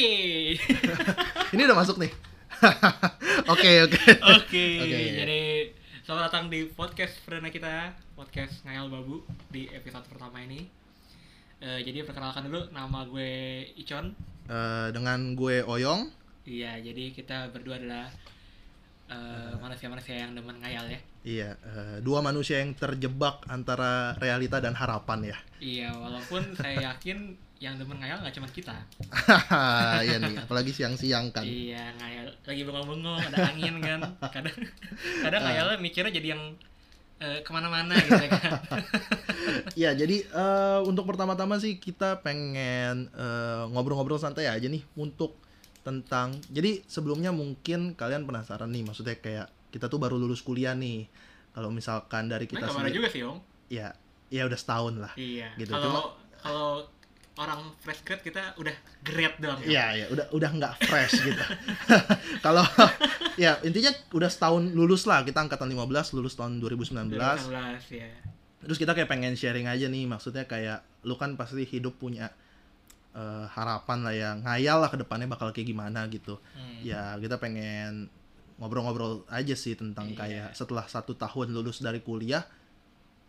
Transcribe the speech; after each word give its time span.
Oke. 0.00 0.56
Ini 1.52 1.62
udah 1.68 1.76
masuk 1.76 2.00
nih. 2.00 2.08
Oke, 3.52 3.84
oke. 3.84 4.00
Oke. 4.32 4.64
Oke. 4.80 5.00
Jadi 5.12 5.40
selamat 6.08 6.22
datang 6.32 6.48
di 6.48 6.64
podcast 6.72 7.20
perdana 7.20 7.52
kita, 7.52 7.92
podcast 8.16 8.64
Ngayal 8.64 8.88
Babu 8.88 9.20
di 9.52 9.68
episode 9.68 10.08
pertama 10.08 10.40
ini. 10.40 10.64
Eh, 11.60 11.84
jadi 11.84 12.08
perkenalkan 12.08 12.48
dulu 12.48 12.72
nama 12.72 13.04
gue 13.04 13.60
Icon. 13.76 14.16
Eh, 14.48 14.88
dengan 14.96 15.36
gue 15.36 15.68
Oyong. 15.68 16.08
Iya, 16.48 16.80
jadi 16.80 17.12
kita 17.12 17.52
berdua 17.52 17.76
adalah 17.76 18.08
eh, 19.10 19.52
manusia-manusia 19.58 20.14
yang 20.22 20.32
demen 20.38 20.56
ngayal 20.62 20.86
ya. 20.86 21.00
Iya, 21.20 21.50
eh, 21.58 21.96
dua 22.00 22.22
manusia 22.22 22.62
yang 22.62 22.72
terjebak 22.72 23.44
antara 23.50 24.14
realita 24.16 24.62
dan 24.62 24.72
harapan 24.78 25.34
ya. 25.34 25.38
Iya, 25.60 25.88
walaupun 25.98 26.42
saya 26.60 26.94
yakin 26.94 27.34
yang 27.60 27.76
demen 27.76 28.00
ngayal 28.00 28.24
nggak 28.24 28.34
cuma 28.40 28.48
kita. 28.48 28.72
Iya 30.06 30.16
nih, 30.16 30.46
apalagi 30.46 30.72
siang-siang 30.72 31.28
kan. 31.34 31.44
Iya, 31.44 31.92
ngayal 32.00 32.32
lagi 32.46 32.62
bengong-bengong, 32.64 33.20
ada 33.20 33.52
angin 33.52 33.74
kan. 33.84 34.00
Kadang 34.32 34.56
kadang 35.26 35.42
ngayalnya 35.44 35.76
mikirnya 35.76 36.12
jadi 36.14 36.38
yang 36.38 36.42
eh, 37.20 37.44
ke 37.44 37.50
mana-mana 37.52 37.92
gitu 38.00 38.24
kan. 38.32 38.52
Iya, 39.76 39.92
jadi 39.92 40.24
eh, 40.24 40.80
untuk 40.88 41.04
pertama-tama 41.04 41.60
sih 41.60 41.76
kita 41.76 42.24
pengen 42.24 43.12
ngobrol-ngobrol 43.74 44.22
santai 44.22 44.48
aja 44.48 44.64
nih 44.70 44.80
untuk 44.96 45.49
tentang. 45.80 46.36
Jadi 46.52 46.84
sebelumnya 46.84 47.32
mungkin 47.32 47.96
kalian 47.96 48.28
penasaran 48.28 48.68
nih, 48.68 48.84
maksudnya 48.84 49.16
kayak 49.16 49.48
kita 49.70 49.86
tuh 49.86 49.96
baru 49.96 50.18
lulus 50.20 50.44
kuliah 50.44 50.76
nih. 50.76 51.08
Kalau 51.50 51.72
misalkan 51.74 52.30
dari 52.30 52.46
Kita 52.46 52.62
ke 52.62 52.70
mana 52.70 52.86
sendiri, 52.86 52.96
juga 53.02 53.08
sih, 53.10 53.22
Om. 53.26 53.38
ya, 53.66 53.90
ya 54.30 54.42
udah 54.46 54.58
setahun 54.58 54.94
lah. 55.02 55.12
Iya. 55.18 55.50
Gitu, 55.58 55.72
Kalau 55.74 56.14
kalau 56.40 56.68
orang 57.40 57.72
fresh 57.80 58.04
grad 58.04 58.20
kita 58.20 58.54
udah 58.60 58.74
grade 59.02 59.36
doang. 59.40 59.58
kan? 59.58 59.66
Iya, 59.66 59.86
ya, 59.96 60.06
udah 60.12 60.26
udah 60.30 60.50
nggak 60.50 60.74
fresh 60.84 61.14
gitu. 61.26 61.42
Kalau 62.46 62.64
ya 63.40 63.56
intinya 63.64 63.90
udah 64.12 64.28
setahun 64.30 64.70
lulus 64.76 65.08
lah, 65.08 65.24
kita 65.24 65.40
angkatan 65.40 65.72
15 65.72 66.16
lulus 66.16 66.36
tahun 66.36 66.60
2019. 66.60 67.16
2019 67.16 67.96
ya. 67.96 68.10
Terus 68.60 68.76
kita 68.76 68.92
kayak 68.92 69.08
pengen 69.08 69.34
sharing 69.40 69.66
aja 69.66 69.88
nih, 69.88 70.04
maksudnya 70.04 70.44
kayak 70.44 70.84
lu 71.08 71.16
kan 71.16 71.34
pasti 71.40 71.64
hidup 71.64 71.96
punya 71.96 72.28
eh, 73.12 73.44
harapan 73.48 73.98
lah 74.00 74.14
ya, 74.14 74.30
ngayal 74.36 74.78
lah 74.78 74.88
ke 74.88 74.96
depannya 74.96 75.26
bakal 75.26 75.50
kayak 75.50 75.66
gimana 75.66 76.06
gitu. 76.06 76.38
Hmm. 76.52 76.80
Ya, 76.80 77.14
kita 77.16 77.36
pengen 77.36 78.06
ngobrol-ngobrol 78.56 79.24
aja 79.26 79.54
sih 79.54 79.72
tentang 79.72 80.12
Iya. 80.12 80.16
kayak 80.16 80.48
setelah 80.52 80.84
satu 80.84 81.14
tahun 81.14 81.50
lulus 81.50 81.80
dari 81.80 81.98
kuliah 81.98 82.44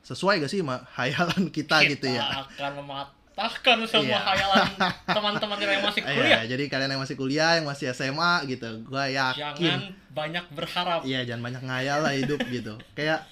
sesuai 0.01 0.41
gak 0.41 0.49
sih 0.49 0.59
sama 0.59 0.83
hayalan 0.97 1.47
kita, 1.49 1.81
gitu 1.87 2.09
ya. 2.09 2.43
akan 2.43 2.83
mematahkan 2.83 3.77
semua 3.85 4.11
Iya. 4.11 4.19
hayalan 4.21 4.65
teman-teman 5.17 5.55
kita 5.55 5.71
yang 5.71 5.85
masih 5.85 6.01
Iya, 6.03 6.13
kuliah. 6.13 6.41
jadi 6.45 6.63
kalian 6.67 6.89
yang 6.91 7.01
masih 7.01 7.15
kuliah, 7.15 7.51
yang 7.55 7.65
masih 7.65 7.85
SMA 7.91 8.33
gitu, 8.45 8.69
gua 8.83 9.07
yakin 9.07 9.39
Jangan 9.39 9.81
banyak 10.11 10.45
berharap. 10.51 10.99
Iya, 11.01 11.23
jangan 11.23 11.41
banyak 11.41 11.63
ngayal 11.63 11.99
lah 12.01 12.11
hidup 12.11 12.39
gitu. 12.45 12.75
Kayak 12.91 13.23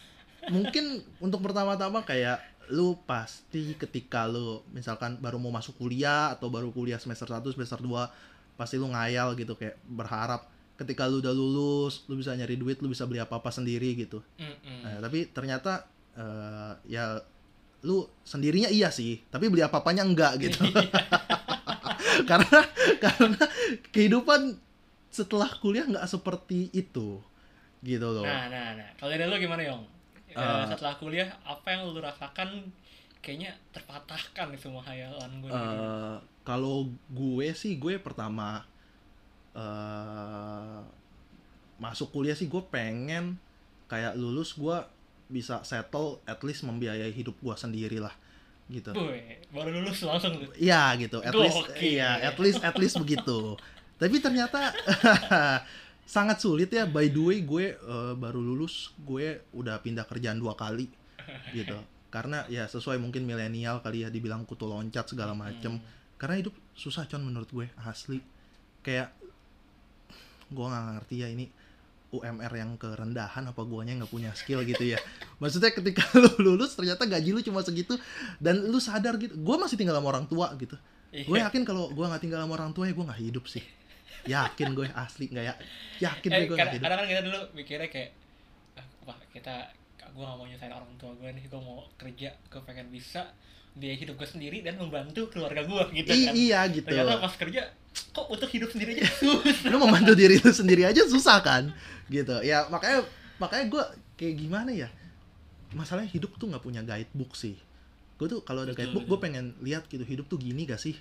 mungkin 0.48 0.86
untuk 1.20 1.44
pertama-tama 1.44 2.00
kayak 2.02 2.40
lu 2.70 3.02
pasti 3.10 3.74
ketika 3.74 4.30
lu 4.30 4.62
misalkan 4.70 5.18
baru 5.18 5.42
mau 5.42 5.50
masuk 5.50 5.78
kuliah 5.82 6.34
atau 6.34 6.54
baru 6.54 6.70
kuliah 6.70 7.02
semester 7.02 7.26
1, 7.26 7.42
semester 7.54 7.82
2 7.82 8.58
pasti 8.60 8.78
lu 8.78 8.94
ngayal 8.94 9.34
gitu 9.34 9.58
kayak 9.58 9.82
berharap 9.90 10.46
ketika 10.80 11.10
lu 11.12 11.20
udah 11.20 11.36
lulus, 11.36 12.08
lu 12.08 12.16
bisa 12.16 12.32
nyari 12.38 12.56
duit, 12.56 12.80
lu 12.80 12.88
bisa 12.88 13.04
beli 13.04 13.20
apa-apa 13.20 13.52
sendiri 13.52 14.00
gitu. 14.00 14.24
Mm-mm. 14.40 14.80
Nah, 14.88 15.04
tapi 15.04 15.28
ternyata 15.28 15.84
eh, 16.16 16.72
ya 16.88 17.20
lu 17.84 18.08
sendirinya 18.24 18.72
iya 18.72 18.88
sih, 18.88 19.20
tapi 19.28 19.52
beli 19.52 19.60
apa-apanya 19.60 20.08
enggak 20.08 20.40
gitu. 20.40 20.64
karena 22.30 22.60
karena 23.00 23.44
kehidupan 23.92 24.56
setelah 25.10 25.50
kuliah 25.60 25.84
nggak 25.84 26.08
seperti 26.08 26.72
itu 26.72 27.20
gitu 27.84 28.08
loh. 28.12 28.24
Nah, 28.28 28.52
nah, 28.52 28.76
nah. 28.76 28.90
Kalau 29.00 29.12
dari 29.12 29.24
lu 29.24 29.36
gimana, 29.40 29.64
Yong? 29.64 29.99
Eh, 30.30 30.38
Eh. 30.38 30.66
setelah 30.68 30.94
kuliah, 30.96 31.30
apa 31.42 31.68
yang 31.70 31.90
lu 31.90 31.98
rasakan 31.98 32.70
kayaknya 33.20 33.52
terpatahkan 33.70 34.54
nih 34.54 34.60
semua 34.60 34.80
hayalan 34.82 35.32
gue. 35.42 35.50
Eh, 35.50 36.16
kalau 36.44 36.86
gue 37.10 37.48
sih 37.52 37.76
gue 37.76 37.98
pertama 37.98 38.64
eh 39.54 40.80
masuk 41.80 42.12
kuliah 42.12 42.36
sih 42.36 42.46
gue 42.46 42.60
pengen 42.68 43.40
kayak 43.88 44.14
lulus 44.14 44.54
gue 44.54 44.78
bisa 45.30 45.62
settle 45.64 46.20
at 46.26 46.42
least 46.44 46.66
membiayai 46.66 47.10
hidup 47.10 47.38
gue 47.40 47.56
sendiri 47.56 47.98
lah 47.98 48.14
gitu. 48.70 48.94
Gue 48.94 49.42
baru 49.50 49.82
lulus 49.82 50.06
langsung 50.06 50.38
tuh. 50.38 50.54
Iya 50.54 50.94
gitu, 51.02 51.18
at 51.20 51.34
least 51.34 51.58
Gokil. 51.66 51.98
iya, 51.98 52.22
at 52.22 52.38
least 52.38 52.62
at 52.62 52.76
least 52.78 52.96
begitu. 52.98 53.58
Tapi 53.98 54.16
ternyata 54.22 54.70
sangat 56.10 56.42
sulit 56.42 56.74
ya. 56.74 56.90
By 56.90 57.14
the 57.14 57.22
way, 57.22 57.38
gue 57.46 57.78
eh, 57.78 58.14
baru 58.18 58.42
lulus, 58.42 58.98
gue 59.06 59.46
udah 59.54 59.78
pindah 59.86 60.10
kerjaan 60.10 60.42
dua 60.42 60.58
kali 60.58 60.90
gitu. 61.54 61.78
Karena 62.10 62.50
ya 62.50 62.66
sesuai 62.66 62.98
mungkin 62.98 63.30
milenial 63.30 63.86
kali 63.86 64.02
ya 64.02 64.10
dibilang 64.10 64.42
kutu 64.50 64.66
loncat 64.66 65.06
segala 65.06 65.38
macem. 65.38 65.78
Hmm. 65.78 65.86
Karena 66.18 66.42
hidup 66.42 66.58
susah 66.74 67.06
con 67.06 67.22
menurut 67.22 67.54
gue 67.54 67.70
asli. 67.86 68.18
Kayak 68.82 69.14
gue 70.50 70.66
nggak 70.66 70.84
ngerti 70.98 71.16
ya 71.22 71.30
ini 71.30 71.46
UMR 72.10 72.50
yang 72.58 72.74
kerendahan 72.82 73.46
apa 73.54 73.62
guanya 73.62 74.02
nggak 74.02 74.10
punya 74.10 74.34
skill 74.34 74.66
gitu 74.66 74.82
ya. 74.82 74.98
Maksudnya 75.38 75.70
ketika 75.70 76.02
lu 76.18 76.58
lulus 76.58 76.74
ternyata 76.74 77.06
gaji 77.06 77.30
lu 77.30 77.42
cuma 77.46 77.62
segitu 77.62 77.94
dan 78.42 78.58
lu 78.66 78.82
sadar 78.82 79.22
gitu. 79.22 79.38
Gue 79.38 79.56
masih 79.62 79.78
tinggal 79.78 79.94
sama 80.02 80.10
orang 80.10 80.26
tua 80.26 80.50
gitu. 80.58 80.74
Gue 81.14 81.38
Iya. 81.38 81.54
yakin 81.54 81.62
kalau 81.62 81.94
gue 81.94 82.06
nggak 82.06 82.22
tinggal 82.26 82.42
sama 82.42 82.58
orang 82.58 82.74
tua 82.74 82.90
ya 82.90 82.98
gue 82.98 83.06
nggak 83.06 83.22
hidup 83.22 83.46
sih. 83.46 83.62
Yakin 84.26 84.68
gue 84.72 84.86
asli 84.90 85.26
nggak 85.28 85.46
ya. 85.46 85.54
Yakin 86.02 86.30
Eh, 86.30 86.40
gue 86.46 86.56
nggak 86.56 86.70
hidup. 86.74 86.84
kadang 86.84 86.98
kan 86.98 87.08
kita 87.08 87.22
dulu 87.22 87.40
mikirnya 87.54 87.88
kayak 87.88 88.10
ah, 88.76 88.86
wah 89.06 89.18
kita 89.30 89.56
gue 90.10 90.20
gak 90.20 90.36
mau 90.36 90.44
nyusahin 90.44 90.74
orang 90.74 90.90
tua 90.96 91.14
gue 91.14 91.30
nih 91.30 91.46
gue 91.46 91.62
mau 91.62 91.86
kerja 91.94 92.30
gue 92.34 92.62
pengen 92.66 92.90
bisa 92.90 93.30
biaya 93.72 93.96
hidup 93.96 94.18
gue 94.18 94.26
sendiri 94.28 94.58
dan 94.60 94.76
membantu 94.76 95.30
keluarga 95.30 95.62
gue 95.62 95.84
gitu 95.96 96.10
I- 96.10 96.26
kan 96.26 96.34
iya 96.34 96.60
gitu. 96.68 96.84
ternyata 96.84 97.22
pas 97.22 97.32
kerja 97.32 97.62
kok 98.10 98.26
untuk 98.28 98.50
hidup 98.50 98.70
sendiri 98.70 98.98
aja 98.98 99.06
susah 99.06 99.70
lu 99.72 99.78
membantu 99.78 100.12
diri 100.14 100.36
lu 100.36 100.50
sendiri 100.50 100.84
aja 100.84 101.06
susah 101.06 101.40
kan 101.40 101.70
gitu 102.08 102.42
ya 102.42 102.66
makanya 102.68 103.06
makanya 103.38 103.66
gue 103.70 103.84
kayak 104.18 104.36
gimana 104.36 104.72
ya 104.74 104.90
masalahnya 105.72 106.10
hidup 106.10 106.34
tuh 106.36 106.50
nggak 106.50 106.66
punya 106.66 106.82
guidebook 106.82 107.38
sih 107.38 107.54
gue 108.18 108.28
tuh 108.28 108.42
kalau 108.42 108.66
ada 108.66 108.74
Betul, 108.74 108.90
guidebook 108.90 109.06
gue 109.08 109.20
pengen 109.22 109.46
lihat 109.62 109.86
gitu 109.86 110.02
hidup 110.04 110.26
tuh 110.26 110.36
gini 110.36 110.66
gak 110.66 110.82
sih 110.82 110.98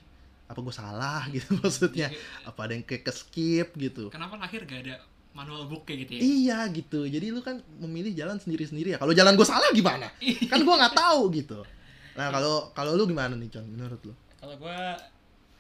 apa 0.48 0.58
gue 0.64 0.74
salah 0.74 1.22
gitu 1.36 1.60
maksudnya? 1.60 2.08
Apa 2.48 2.66
ada 2.66 2.72
yang 2.74 2.84
kayak 2.84 3.04
ke 3.06 3.12
skip 3.12 3.68
gitu? 3.76 4.08
Kenapa 4.08 4.40
lahir 4.40 4.64
gak 4.64 4.80
ada 4.88 4.96
manual 5.36 5.68
book 5.68 5.84
kayak 5.84 6.08
gitu 6.08 6.12
ya? 6.16 6.20
Iya 6.20 6.58
gitu. 6.72 7.00
Jadi 7.04 7.26
lu 7.30 7.44
kan 7.44 7.60
memilih 7.78 8.16
jalan 8.16 8.40
sendiri 8.40 8.64
sendiri 8.64 8.88
ya. 8.96 8.98
Kalau 8.98 9.12
jalan 9.12 9.36
gue 9.36 9.46
salah 9.46 9.68
gimana? 9.76 10.08
Kan 10.50 10.64
gue 10.64 10.74
nggak 10.74 10.96
tahu 10.96 11.22
gitu. 11.36 11.60
Nah 12.18 12.34
kalau 12.34 12.74
kalau 12.74 12.98
lu 12.98 13.06
gimana 13.06 13.38
nih 13.38 13.46
Con 13.46 13.62
menurut 13.62 14.02
lu? 14.02 14.10
Kalau 14.42 14.58
gue 14.58 14.78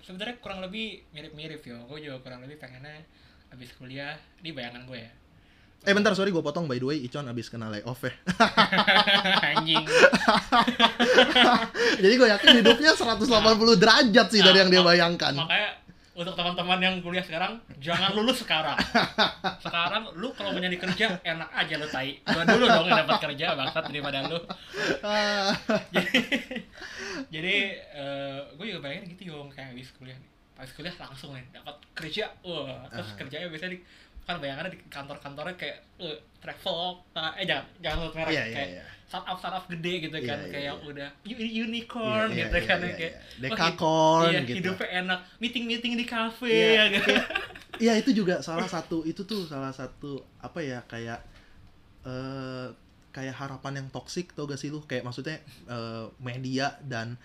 sebenarnya 0.02 0.42
kurang 0.42 0.58
lebih 0.58 1.06
mirip-mirip 1.14 1.62
yo. 1.62 1.78
Gue 1.86 2.02
juga 2.02 2.18
kurang 2.18 2.42
lebih 2.42 2.58
pengennya 2.58 3.06
habis 3.46 3.70
kuliah 3.78 4.18
di 4.42 4.50
bayangan 4.50 4.82
gue 4.82 4.98
ya 4.98 5.12
eh 5.86 5.94
bentar 5.94 6.10
sorry 6.18 6.34
gue 6.34 6.42
potong. 6.42 6.66
By 6.66 6.82
the 6.82 6.86
way 6.90 6.98
Icon 7.06 7.30
abis 7.30 7.46
kena 7.46 7.70
layoff 7.70 8.02
ya. 8.02 8.10
Anjing. 9.54 9.78
Jadi 12.02 12.14
gue 12.18 12.28
yakin 12.34 12.48
hidupnya 12.62 12.90
180 12.98 13.30
derajat 13.78 14.26
sih 14.32 14.42
dari 14.42 14.58
yang 14.58 14.70
dia 14.70 14.82
Nah, 14.82 14.86
bayangkan. 14.90 15.34
Makanya 15.34 15.70
untuk 16.18 16.34
teman-teman 16.34 16.78
yang 16.82 16.94
kuliah 16.98 17.22
sekarang 17.22 17.62
jangan 17.78 18.10
lulus 18.10 18.42
sekarang. 18.42 18.74
Sekarang 19.64 20.10
lu 20.18 20.34
kalau 20.34 20.50
mau 20.50 20.58
nyari 20.58 20.74
kerja 20.74 21.14
enak 21.22 21.50
aja 21.54 21.74
lu 21.78 21.86
tai. 21.86 22.18
Gua 22.26 22.42
dulu 22.42 22.64
dong 22.66 22.86
yang 22.90 22.98
dapat 23.06 23.18
kerja 23.22 23.54
bangsat 23.54 23.84
daripada 23.86 24.26
lu. 24.26 24.38
Jadi 25.94 26.10
jadi 27.30 27.54
gue 28.58 28.66
juga 28.66 28.80
bayangin 28.82 29.14
gitu 29.14 29.30
yong 29.30 29.54
kayak 29.54 29.74
habis 29.74 29.94
kuliah. 29.94 30.18
nih 30.18 30.37
habis 30.58 30.74
kuliah 30.74 30.94
langsung 30.98 31.30
nih 31.32 31.46
dapat 31.54 31.76
kerja 31.94 32.26
wah 32.42 32.82
terus 32.90 33.14
Ah. 33.14 33.16
kerjanya 33.16 33.46
biasanya 33.46 33.72
di 33.72 33.80
kan 34.22 34.36
bayangannya 34.36 34.76
di 34.76 34.80
kantor-kantornya 34.92 35.56
kayak 35.56 35.78
eh, 35.96 36.18
travel 36.36 37.00
eh 37.32 37.46
jangan 37.46 37.64
jangan 37.80 37.96
sebut 38.02 38.14
merek 38.18 38.32
iya 38.34 38.44
iya 38.44 38.54
kayak 38.54 38.70
iya 38.76 38.84
startup 39.08 39.36
startup 39.40 39.64
gede 39.72 39.92
gitu 40.04 40.16
Iya, 40.20 40.28
kan 40.28 40.38
iya, 40.38 40.50
kayak 40.52 40.74
iya. 40.76 40.84
udah 40.84 41.08
unicorn 41.64 42.28
Iya, 42.28 42.38
gitu 42.44 42.56
iya, 42.60 42.68
kan 42.68 42.78
iya, 42.78 42.92
kayak 42.92 43.12
iya. 43.16 43.48
wah, 43.48 43.56
Dekakorn 43.56 44.28
iya, 44.28 44.40
gitu. 44.44 44.56
hidupnya 44.60 44.88
enak 45.00 45.20
meeting 45.40 45.64
meeting 45.64 45.92
di 45.96 46.04
kafe 46.04 46.52
Iya, 46.52 46.68
ya 46.68 46.84
gitu 46.92 47.10
Iya 47.78 47.92
itu 47.94 48.10
juga 48.12 48.42
salah 48.42 48.66
satu 48.66 49.06
itu 49.06 49.22
tuh 49.22 49.46
salah 49.46 49.70
satu 49.72 50.20
apa 50.42 50.58
ya 50.60 50.82
kayak 50.84 51.22
eh 52.04 52.68
kayak 53.08 53.34
harapan 53.34 53.80
yang 53.82 53.88
toksik 53.88 54.36
tau 54.36 54.44
gak 54.44 54.60
sih 54.60 54.68
lu 54.68 54.84
kayak 54.84 55.02
maksudnya 55.02 55.40
eh, 55.66 56.04
media 56.20 56.76
dan 56.84 57.16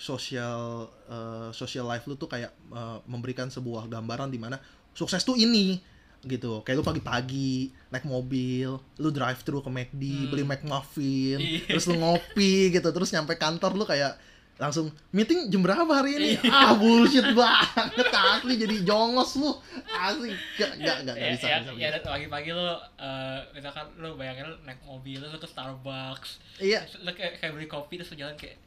social 0.00 0.88
eh, 1.06 1.48
social 1.52 1.84
life 1.84 2.08
lu 2.08 2.16
tuh 2.16 2.26
kayak 2.26 2.50
eh, 2.72 2.98
memberikan 3.04 3.52
sebuah 3.52 3.84
gambaran 3.86 4.32
di 4.32 4.40
mana 4.40 4.56
sukses 4.96 5.20
tuh 5.20 5.36
ini 5.36 5.76
gitu. 6.20 6.60
Kayak 6.64 6.80
lu 6.80 6.84
pagi-pagi 6.84 7.72
naik 7.92 8.04
mobil 8.08 8.76
lu 8.96 9.08
drive 9.12 9.40
thru 9.44 9.60
ke 9.60 9.68
McD 9.68 10.02
Hmm. 10.04 10.28
beli 10.32 10.44
McMuffin 10.44 11.38
Iya. 11.40 11.76
terus 11.76 11.84
lu 11.88 12.00
ngopi 12.00 12.72
gitu. 12.72 12.88
Terus 12.88 13.12
nyampe 13.12 13.36
kantor 13.36 13.76
lu 13.76 13.84
kayak 13.84 14.16
langsung 14.60 14.92
meeting 15.08 15.48
jam 15.48 15.64
berapa 15.64 15.88
hari 15.88 16.20
ini? 16.20 16.30
Ah 16.52 16.76
bullshit 16.76 17.24
banget 17.32 18.12
asli 18.12 18.60
jadi 18.60 18.76
jongos 18.84 19.40
lu. 19.40 19.56
Asli. 19.88 20.36
Gak 20.60 20.76
gak 20.84 20.96
gak, 21.08 21.12
gak 21.12 21.16
ya, 21.16 21.28
bisa, 21.32 21.46
ya, 21.48 21.56
bisa, 21.64 21.72
ya, 21.80 21.88
bisa. 21.96 22.08
pagi-pagi 22.12 22.50
lo 22.52 22.68
eh, 23.00 23.38
misalkan 23.56 23.88
lo 23.96 24.20
bayangin 24.20 24.52
lo 24.52 24.56
naik 24.68 24.80
mobil 24.84 25.16
lo 25.24 25.40
ke 25.40 25.48
Starbucks 25.48 26.60
iya. 26.60 26.84
terus 26.84 27.00
lo 27.00 27.12
kayak, 27.16 27.40
kayak 27.40 27.52
beli 27.56 27.64
kopi 27.64 27.96
terus 27.96 28.12
jalan 28.12 28.36
kayak 28.36 28.60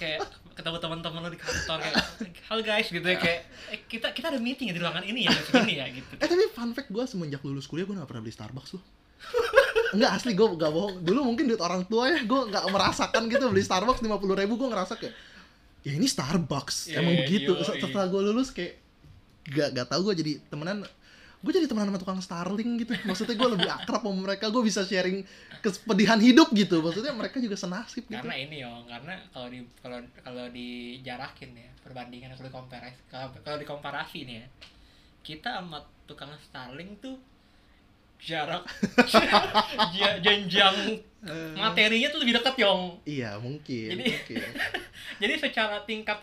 kayak 0.00 0.24
ketemu 0.56 0.76
teman-teman 0.76 1.20
lo 1.24 1.30
di 1.32 1.40
kantor 1.40 1.78
kayak 1.80 1.96
halo 2.52 2.60
guys 2.60 2.88
gitu 2.88 3.04
ya 3.04 3.16
kayak 3.16 3.40
eh, 3.72 3.80
kita 3.88 4.12
kita 4.12 4.28
ada 4.32 4.40
meeting 4.40 4.68
ya 4.68 4.74
di 4.76 4.80
ruangan 4.82 5.04
ini 5.04 5.24
ya 5.24 5.32
segini 5.32 5.80
ya 5.80 5.86
gitu. 5.88 6.12
Eh 6.20 6.28
tapi 6.28 6.44
fun 6.52 6.70
fact 6.76 6.88
gue 6.92 7.04
semenjak 7.08 7.40
lulus 7.44 7.64
kuliah 7.64 7.88
gue 7.88 7.96
gak 7.96 8.08
pernah 8.08 8.22
beli 8.24 8.34
Starbucks 8.34 8.76
loh. 8.76 8.84
Enggak 9.96 10.10
asli 10.16 10.32
gue 10.32 10.46
gak 10.56 10.72
bohong. 10.72 11.04
Dulu 11.04 11.20
mungkin 11.24 11.44
duit 11.44 11.60
orang 11.60 11.84
tua 11.84 12.08
ya 12.08 12.24
Gue 12.24 12.48
gak 12.48 12.64
merasakan 12.72 13.28
gitu 13.28 13.52
Beli 13.52 13.60
Starbucks 13.60 14.00
50 14.00 14.16
ribu 14.16 14.56
Gue 14.56 14.68
ngerasa 14.72 14.96
kayak 14.96 15.12
Ya 15.84 15.92
ini 15.92 16.08
Starbucks. 16.08 16.88
Iya, 16.88 17.04
Emang 17.04 17.20
begitu. 17.20 17.52
yoi. 17.52 17.80
Setelah 17.84 18.08
gue 18.08 18.20
lulus 18.32 18.48
kayak 18.48 18.80
Gak, 19.50 19.76
gak 19.76 19.86
tau 19.92 20.00
gue 20.04 20.14
jadi 20.16 20.32
temenan 20.48 20.88
Gue 21.40 21.50
jadi 21.50 21.64
temenan 21.64 21.88
sama 21.88 21.98
tukang 21.98 22.20
Starling 22.20 22.76
gitu. 22.76 22.92
Maksudnya 23.02 23.32
gue 23.32 23.48
lebih 23.50 23.64
akrab 23.66 24.00
sama 24.00 24.12
mereka. 24.14 24.48
Gue 24.48 24.60
bisa 24.60 24.84
sharing 24.84 25.24
Kesedihan 25.58 26.20
hidup 26.20 26.52
gitu. 26.52 26.80
Maksudnya 26.80 27.12
mereka 27.12 27.36
juga 27.36 27.56
senasib 27.56 28.04
gitu. 28.04 28.12
Karena 28.12 28.36
ini 28.36 28.60
yo 28.60 28.84
karena 28.84 29.16
kalau 29.30 29.48
di 29.48 29.60
kalau 29.80 29.98
kalau 30.20 30.44
dijarakin 30.48 31.50
ya 31.54 31.70
perbandingan 31.80 32.32
kalau 32.32 32.48
dikomparasi 32.48 32.98
kalau 33.40 33.56
dikomparasi 33.56 34.18
nih 34.24 34.36
ya 34.36 34.46
kita 35.20 35.60
sama 35.60 35.80
tukang 36.04 36.28
Starling 36.40 36.96
tuh 36.98 37.16
jarak 38.20 38.68
ja- 39.96 40.20
jenjang 40.20 41.00
Eh, 41.20 41.52
materinya 41.52 42.08
tuh 42.08 42.24
lebih 42.24 42.40
dekat 42.40 42.56
yong. 42.56 42.96
Iya 43.04 43.36
mungkin 43.36 43.92
Jadi- 43.92 44.08
mungkin. 44.08 44.40
jadi 45.20 45.34
secara 45.36 45.84
tingkat 45.84 46.16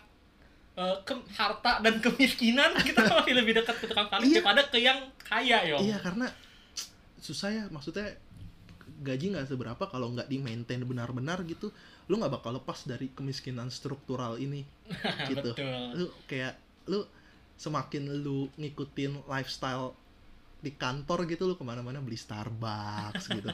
eh, 0.77 0.97
ke 1.01 1.13
harta 1.33 1.81
dan 1.81 1.97
kemiskinan 1.97 2.71
kita 2.87 3.01
masih 3.03 3.33
lebih 3.33 3.53
dekat 3.55 3.75
ke 3.75 3.85
tukang 3.85 4.05
Starling 4.05 4.29
Iya. 4.29 4.35
daripada 4.39 4.61
ke 4.63 4.77
yang 4.79 4.99
kaya 5.19 5.57
yong 5.67 5.81
Iya 5.83 5.97
karena 5.99 6.27
susah 7.17 7.49
ya 7.49 7.63
maksudnya 7.67 8.13
gaji 8.97 9.29
nggak 9.29 9.45
seberapa 9.47 9.83
kalau 9.83 10.09
nggak 10.09 10.25
di 10.25 10.37
maintain 10.37 10.81
benar-benar 10.81 11.41
gitu 11.43 11.69
lu 12.07 12.17
nggak 12.17 12.33
bakal 12.33 12.55
lepas 12.55 12.81
dari 12.83 13.09
kemiskinan 13.09 13.69
struktural 13.69 14.37
ini 14.37 14.65
gitu 15.29 15.51
betul 15.51 15.85
lu 15.93 16.07
kayak 16.25 16.55
lu 16.85 17.05
semakin 17.53 18.09
lu 18.15 18.49
ngikutin 18.55 19.25
lifestyle 19.25 19.93
di 20.57 20.71
kantor 20.71 21.25
gitu 21.25 21.45
lu 21.45 21.53
ke 21.53 21.61
mana-mana 21.61 21.99
beli 21.99 22.15
Starbucks 22.15 23.29
gitu 23.35 23.49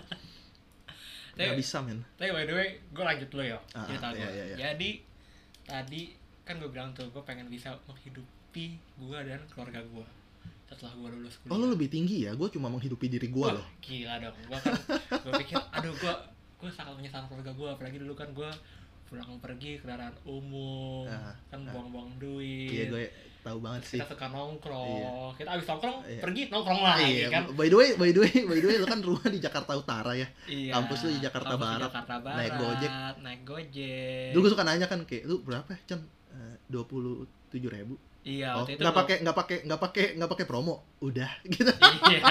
nggak 1.34 1.58
bisa 1.58 1.82
men 1.82 2.06
Tapi 2.14 2.30
by 2.30 2.46
the 2.46 2.54
way, 2.54 2.68
gue 2.86 3.04
lanjut 3.04 3.28
dulu 3.28 3.44
ya 3.44 3.58
Ah, 3.74 3.84
cerita 3.84 4.14
gue. 4.14 4.22
iya, 4.22 4.30
iya, 4.30 4.44
iya. 4.46 4.58
Jadi 4.62 4.90
tadi 5.66 6.02
kan 6.44 6.56
gue 6.56 6.68
bilang 6.68 6.92
tuh 6.92 7.08
gue 7.08 7.24
pengen 7.24 7.48
bisa 7.48 7.72
menghidupi 7.86 8.66
gue 8.76 9.18
dan 9.20 9.40
keluarga 9.48 9.80
gue 9.82 10.08
setelah 10.66 10.94
gue 10.94 11.10
lulus 11.14 11.36
kuliah. 11.38 11.52
oh 11.52 11.58
lu 11.58 11.68
lebih 11.70 11.88
tinggi 11.88 12.18
ya 12.24 12.34
gue 12.34 12.48
cuma 12.50 12.68
menghidupi 12.68 13.08
diri 13.08 13.28
gue 13.28 13.48
loh 13.50 13.66
gila 13.80 14.14
dong. 14.20 14.36
Gue 14.44 14.58
kan 14.60 14.74
gue 15.20 15.34
pikir, 15.40 15.56
aduh 15.76 15.94
gue 15.94 16.14
gue 16.58 16.70
sangat 16.70 16.94
menyesal 16.94 17.24
keluarga 17.26 17.52
gue. 17.52 17.70
Apalagi 17.70 17.98
dulu 17.98 18.14
kan 18.14 18.30
gue 18.30 18.50
pulang 19.06 19.38
pergi 19.38 19.78
kendaraan 19.78 20.16
umum, 20.26 21.06
Ah, 21.06 21.38
kan 21.48 21.62
ah. 21.62 21.70
buang-buang 21.70 22.18
duit. 22.18 22.66
iya 22.68 22.84
gue 22.90 23.04
tahu 23.40 23.60
banget 23.60 23.84
sih 23.86 24.00
kita 24.00 24.10
suka 24.10 24.26
nongkrong. 24.28 25.36
Kita 25.36 25.50
abis 25.54 25.68
nongkrong 25.68 25.98
Iya. 26.02 26.22
pergi 26.24 26.42
nongkrong 26.50 26.82
lagi 26.82 27.06
Iya, 27.14 27.28
kan. 27.30 27.44
by 27.54 27.68
the 27.68 27.78
way, 27.78 27.90
by 27.94 28.10
the 28.10 28.20
way, 28.20 28.34
by 28.42 28.58
the 28.58 28.66
way, 28.66 28.76
lu 28.76 28.88
kan 28.88 29.00
rumah 29.00 29.28
di 29.28 29.38
Jakarta 29.38 29.76
Utara 29.76 30.12
ya. 30.16 30.26
Iya. 30.48 30.72
kampus 30.74 31.00
lu 31.04 31.10
di 31.14 31.22
Jakarta 31.22 31.54
Barat, 31.54 31.86
Jakarta 31.86 32.16
Barat, 32.18 32.38
naik 32.40 32.54
Gojek. 32.58 32.92
naik 33.22 33.42
Gojek. 33.46 34.28
Dulu 34.34 34.42
gue 34.42 34.52
suka 34.52 34.64
nanya 34.64 34.88
kan 34.88 35.00
kayak 35.04 35.24
lu 35.24 35.36
berapa 35.40 35.70
ya? 35.70 35.80
Dua 36.74 36.84
puluh 36.90 37.30
tujuh 37.54 37.70
ribu. 37.70 37.96
Iya, 38.24 38.56
Oh, 38.56 38.66
nggak 38.66 38.96
pakai 38.96 39.16
nggak 39.20 39.36
pakai 39.36 39.58
nggak 39.68 39.82
pakai 39.84 40.06
nggak 40.16 40.32
pakai 40.32 40.46
promo. 40.48 40.82
Udah, 41.04 41.30
gitu. 41.54 41.70
Iya. 42.10 42.24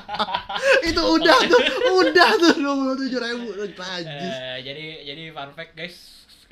Itu 0.88 1.00
udah 1.00 1.38
tuh, 1.48 1.60
udah 2.04 2.30
tuh 2.38 2.52
dua 2.60 2.74
puluh 2.76 2.94
tujuh 2.94 3.18
ribu. 3.18 3.48
Najis. 3.56 4.36
Eh, 4.36 4.56
jadi 4.62 4.86
jadi 5.02 5.22
fun 5.32 5.50
fact 5.56 5.72
guys, 5.74 5.96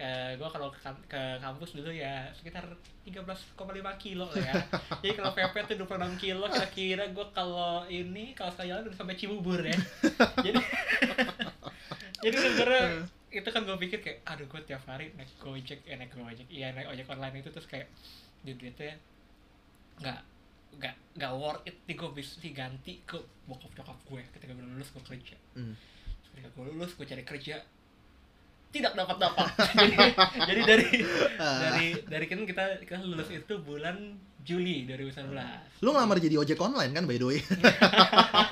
eh, 0.01 0.35
gue 0.41 0.49
kalau 0.49 0.73
ke, 0.73 0.81
ke 1.07 1.23
kampus 1.39 1.77
dulu 1.77 1.93
ya 1.93 2.33
sekitar 2.33 2.65
13,5 3.05 3.59
kilo 3.99 4.31
lah 4.31 4.39
ya. 4.41 4.55
Jadi 5.03 5.15
kalau 5.19 5.35
PP 5.35 5.55
tuh 5.75 5.77
26 5.91 6.23
kilo, 6.23 6.47
kira-kira 6.47 7.05
gue 7.11 7.27
kalau 7.35 7.83
ini 7.91 8.31
kalau 8.39 8.55
sekali 8.55 8.71
jalan 8.71 8.87
udah 8.87 8.99
sampai 8.99 9.17
Cibubur 9.19 9.59
ya. 9.59 9.75
jadi 10.39 10.63
jadi 12.23 12.37
sebenarnya 12.39 12.87
itu 13.33 13.49
kan 13.49 13.63
gue 13.63 13.77
pikir 13.79 13.99
kayak 13.99 14.19
aduh 14.25 14.45
gue 14.45 14.61
tiap 14.63 14.85
hari 14.85 15.11
naik 15.13 15.33
gojek 15.37 15.81
eh 15.83 15.95
naik 15.95 16.13
gojek 16.13 16.45
iya 16.47 16.71
naik 16.71 16.87
ojek 16.87 17.07
online 17.07 17.41
itu 17.41 17.49
terus 17.49 17.65
kayak 17.65 17.89
duit 18.41 18.57
duitnya 18.57 18.95
nggak 19.99 20.21
nggak 20.75 20.95
nggak 21.15 21.33
worth 21.35 21.65
it 21.65 21.77
nih 21.83 21.95
gue 21.95 22.11
bisa 22.13 22.37
diganti 22.39 23.01
ke 23.03 23.17
bokap 23.45 23.73
nyokap 23.73 23.99
gue 24.03 24.21
ketika 24.31 24.53
gue 24.53 24.67
lulus 24.67 24.89
gue 24.89 25.03
kerja 25.03 25.37
Hmm. 25.53 25.75
ketika 26.27 26.49
gue 26.51 26.65
lulus 26.67 26.93
gue 26.93 27.05
cari 27.05 27.23
kerja 27.23 27.57
tidak 28.71 28.93
dapat 28.95 29.17
dapat 29.19 29.47
jadi, 29.79 29.97
jadi 30.43 30.61
dari 30.63 30.89
Ah. 31.37 31.61
dari 31.63 31.87
dari 32.03 32.27
kan 32.27 32.41
kita 32.43 32.81
kita 32.81 33.01
lulus 33.01 33.29
itu 33.29 33.55
bulan 33.59 34.17
Juli 34.43 34.89
2019 34.89 35.29
Lu 35.81 35.93
ngelamar 35.93 36.19
jadi 36.19 36.35
ojek 36.37 36.59
online 36.59 36.91
kan 36.91 37.05
by 37.05 37.15
the 37.15 37.27
way. 37.27 37.39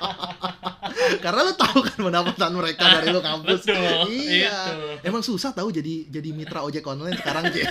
Karena 1.20 1.40
lu 1.42 1.54
tahu 1.54 1.78
kan 1.80 1.98
pendapatan 2.00 2.50
mereka 2.52 2.84
dari 2.90 3.08
lu 3.08 3.20
kampus. 3.20 3.60
Betul, 3.62 4.08
Iya. 4.08 4.58
itu. 4.66 4.86
Emang 5.02 5.20
susah 5.20 5.50
tahu 5.50 5.68
jadi 5.70 6.08
jadi 6.08 6.28
mitra 6.30 6.60
ojek 6.60 6.82
online 6.82 7.14
sekarang, 7.14 7.48
Ci. 7.48 7.60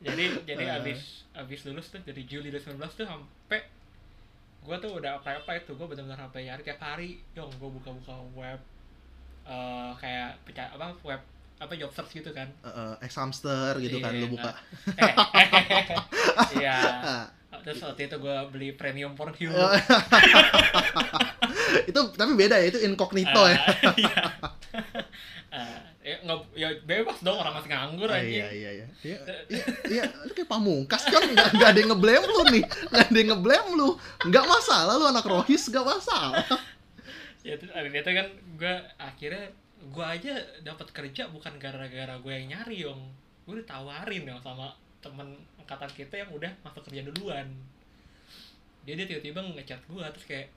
jadi 0.00 0.24
jadi 0.44 0.64
Ah. 0.66 0.78
abis 0.78 1.00
abis 1.32 1.60
lulus 1.64 1.86
tuh 1.88 2.00
dari 2.00 2.24
Juli 2.24 2.50
2019 2.50 2.74
tuh 2.94 3.06
sampai 3.06 3.60
gue 4.60 4.76
tuh 4.76 4.90
udah 4.92 5.16
apply 5.16 5.34
apply 5.38 5.56
tuh 5.62 5.74
gue 5.74 5.86
benar-benar 5.86 6.18
sampai 6.20 6.44
nyari 6.44 6.62
tiap 6.62 6.80
hari 6.80 7.08
dong 7.32 7.48
gue 7.52 7.70
buka-buka 7.70 8.14
web 8.34 8.60
eh 9.44 9.90
kayak 9.94 10.36
apa 10.74 10.92
web 11.02 11.22
apa 11.58 11.72
job 11.74 11.90
search 11.90 12.12
gitu 12.14 12.30
kan 12.30 12.46
Eh, 12.60 12.94
ex 13.00 13.14
hamster 13.14 13.78
gitu 13.78 13.98
kan 13.98 14.12
Iya, 14.14 14.20
lu 14.20 14.28
buka. 14.30 14.50
iya. 16.54 16.78
Terus 17.64 17.80
waktu 17.80 18.12
itu 18.12 18.16
gue 18.20 18.36
beli 18.52 18.68
premium 18.76 19.16
Pornhub 19.16 19.48
itu 21.90 22.00
tapi 22.16 22.32
beda 22.36 22.56
ya, 22.60 22.66
itu 22.68 22.78
incognito 22.84 23.42
ya. 23.48 23.56
Ah, 23.56 23.94
iya. 24.00 24.22
Ah, 25.48 25.80
ya, 26.04 26.16
nggak 26.24 26.38
ya 26.56 26.68
bebas 26.84 27.18
dong 27.24 27.40
orang 27.40 27.56
masih 27.56 27.70
nganggur 27.72 28.08
Ah, 28.08 28.20
aja 28.20 28.28
iya 28.28 28.48
iya 28.52 28.70
iya. 28.72 28.86
Iya, 29.00 29.18
iya, 29.48 29.64
iya, 29.88 30.04
lu 30.28 30.32
kayak 30.36 30.48
pamungkas 30.48 31.02
kan 31.08 31.24
nggak 31.24 31.48
nggak 31.56 31.68
ada 31.72 31.78
yang 31.80 31.90
ngeblame 31.92 32.24
lu 32.28 32.42
nih. 32.52 32.64
Nggak 32.64 33.04
ada 33.08 33.16
yang 33.16 33.30
ngeblame 33.32 33.68
lu. 33.76 33.88
Nggak 34.28 34.44
masalah 34.44 34.94
lu 35.00 35.06
anak 35.08 35.24
rohis 35.24 35.64
nggak 35.68 35.86
masalah. 35.88 36.44
ya 37.46 37.56
itu 37.56 37.64
abis 37.72 37.92
itu 37.96 38.10
kan 38.12 38.28
gue 38.60 38.74
akhirnya 39.00 39.44
gue 39.88 40.04
aja 40.04 40.32
dapat 40.60 40.88
kerja 40.92 41.32
bukan 41.32 41.56
gara-gara 41.56 42.14
gue 42.20 42.32
yang 42.34 42.46
nyari 42.52 42.84
yong 42.84 43.00
gue 43.48 43.64
ditawarin 43.64 44.28
yong 44.28 44.42
sama 44.44 44.76
temen 44.98 45.28
angkatan 45.60 45.90
kita 45.94 46.14
yang 46.18 46.30
udah 46.34 46.50
masuk 46.66 46.82
kerja 46.90 47.02
duluan. 47.06 47.46
Dia 48.82 48.94
dia 48.98 49.06
tiba-tiba 49.06 49.40
ngechat 49.54 49.80
gue 49.86 50.04
terus 50.14 50.26
kayak 50.26 50.48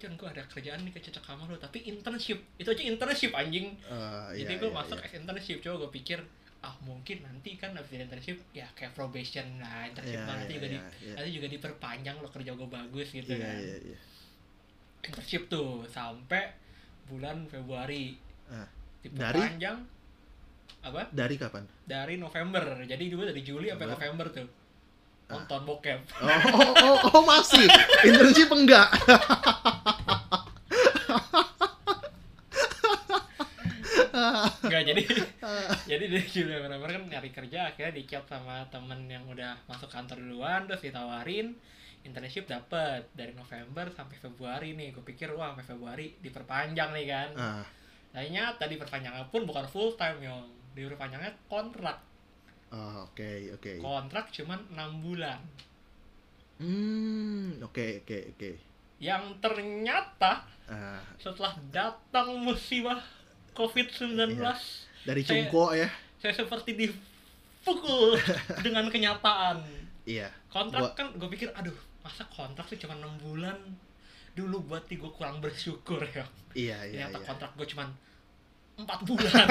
Jon 0.00 0.16
gue 0.16 0.24
ada 0.24 0.40
kerjaan 0.48 0.80
nih 0.80 0.96
kecocok 0.96 1.24
sama 1.28 1.44
lo 1.44 1.60
tapi 1.60 1.84
internship 1.84 2.40
itu 2.56 2.68
aja 2.72 2.82
internship 2.88 3.36
anjing. 3.36 3.76
Eh, 3.84 4.28
jadi 4.40 4.56
iya, 4.56 4.60
gue 4.64 4.70
iya, 4.72 4.78
masuk 4.80 4.96
iya. 4.96 5.06
as 5.06 5.12
internship 5.12 5.56
coba 5.60 5.76
gue 5.84 5.90
pikir 6.00 6.18
ah 6.60 6.76
mungkin 6.84 7.24
nanti 7.24 7.56
kan 7.56 7.72
abis 7.72 7.88
dari 7.88 8.04
internship 8.04 8.36
ya 8.52 8.68
kayak 8.76 8.92
probation 8.92 9.44
lah 9.60 9.88
internship 9.88 10.20
Iya, 10.20 10.28
mah 10.28 10.34
nanti 10.44 10.52
iya, 10.52 10.58
juga 10.60 10.68
di 10.68 10.76
iya, 10.76 10.84
iya. 11.00 11.14
nanti 11.16 11.30
juga 11.32 11.48
diperpanjang 11.48 12.16
lo 12.20 12.28
kerja 12.28 12.52
gue 12.52 12.68
bagus 12.68 13.08
gitu 13.16 13.32
Iya 13.32 13.40
kan. 13.40 13.56
iya 13.60 13.76
iya. 13.92 13.98
internship 15.00 15.42
tuh 15.48 15.88
sampai 15.88 16.52
bulan 17.08 17.48
Februari. 17.48 18.16
Ah, 18.52 18.68
diperpanjang 19.00 19.78
apa 20.80 21.10
Dari 21.10 21.34
kapan? 21.34 21.64
dari 21.82 22.14
November 22.16 22.62
jadi 22.84 23.04
dulu 23.06 23.22
dari 23.24 23.40
Juli 23.40 23.68
sampai 23.68 23.88
November. 23.88 24.26
Tuh 24.30 24.48
Ah. 25.26 25.38
nonton 25.38 25.62
bokep 25.62 25.98
Oh, 26.18 26.26
oh, 26.26 26.72
oh, 26.74 26.96
oh, 27.14 27.22
masih. 27.22 27.62
Internship 28.02 28.50
enggak. 28.50 28.90
Enggak 34.60 34.82
jadi 34.86 35.02
jadi 35.86 36.04
dari 36.06 36.26
Juli 36.26 36.50
sampai 36.50 36.68
November 36.68 36.90
kan 36.92 37.04
nyari 37.08 37.30
kerja 37.30 37.58
akhirnya 37.70 37.92
di 37.92 38.02
chat 38.04 38.24
sama 38.26 38.66
temen 38.68 39.06
yang 39.06 39.24
udah 39.26 39.54
masuk 39.66 39.86
kantor 39.86 40.18
duluan 40.18 40.66
terus 40.66 40.82
ditawarin 40.82 41.54
internship 42.00 42.46
dapet 42.46 43.06
dari 43.12 43.32
November 43.32 43.90
sampai 43.92 44.16
Februari 44.16 44.72
nih 44.72 44.90
gue 44.90 45.04
pikir 45.04 45.30
wah 45.32 45.52
sampai 45.52 45.66
Februari 45.66 46.06
diperpanjang 46.18 46.90
nih 46.90 47.06
kan 47.06 47.30
Ah, 47.36 47.64
ternyata 48.10 48.64
diperpanjangnya 48.64 49.28
pun 49.28 49.44
bukan 49.44 49.66
full 49.66 49.94
time 49.94 50.18
yang 50.72 50.86
diperpanjangnya 50.86 51.32
kontrak. 51.46 51.98
Oh, 52.70 53.02
oke 53.04 53.30
oke. 53.52 53.72
kontrak 53.78 54.30
cuman 54.30 54.60
enam 54.70 54.90
bulan. 55.00 55.40
Hmm, 56.58 57.56
oke 57.60 58.04
oke 58.04 58.18
oke. 58.30 58.50
yang 59.00 59.32
ternyata 59.40 60.44
Ah, 60.68 61.00
setelah 61.16 61.50
datang 61.72 62.36
musibah 62.38 63.00
COVID-19 63.50 64.14
Iya. 64.30 64.54
dari 65.02 65.22
Saya- 65.24 65.42
Cungko 65.42 65.74
ya. 65.74 65.88
saya 66.16 66.30
seperti 66.32 66.78
dipukul 66.78 68.14
dengan 68.62 68.86
kenyataan. 68.86 69.66
Iya. 70.06 70.30
Kontrak 70.46 70.80
Gua- 70.84 70.94
kan 70.94 71.06
gue 71.10 71.26
pikir 71.28 71.50
aduh 71.50 71.74
masa 72.00 72.22
kontrak 72.28 72.68
sih 72.68 72.78
cuma 72.78 72.94
enam 72.94 73.18
bulan? 73.18 73.56
Dulu 74.30 74.62
buat 74.64 74.86
gue 74.86 75.10
kurang 75.10 75.40
bersyukur 75.40 75.98
ya. 76.04 76.22
Iya 76.54 76.78
iya 76.86 77.08
ternyata 77.08 77.18
iya. 77.18 77.26
kontrak 77.26 77.50
gue 77.56 77.66
cuma 77.66 77.90
empat 78.80 79.00
bulan 79.02 79.46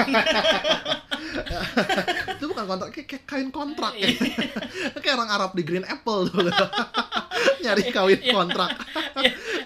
itu 2.34 2.44
bukan 2.46 2.64
kontrak 2.66 2.88
kayak, 2.90 3.22
kain 3.24 3.48
kontrak 3.48 3.92
ya 3.94 4.08
Iya. 4.10 4.98
kayak 5.02 5.14
orang 5.14 5.30
Arab 5.30 5.50
di 5.52 5.62
Green 5.62 5.84
Apple 5.84 6.26
tuh 6.26 6.46
nyari 7.64 7.82
kawin 7.88 8.20
Iya. 8.20 8.32
kontrak 8.32 8.70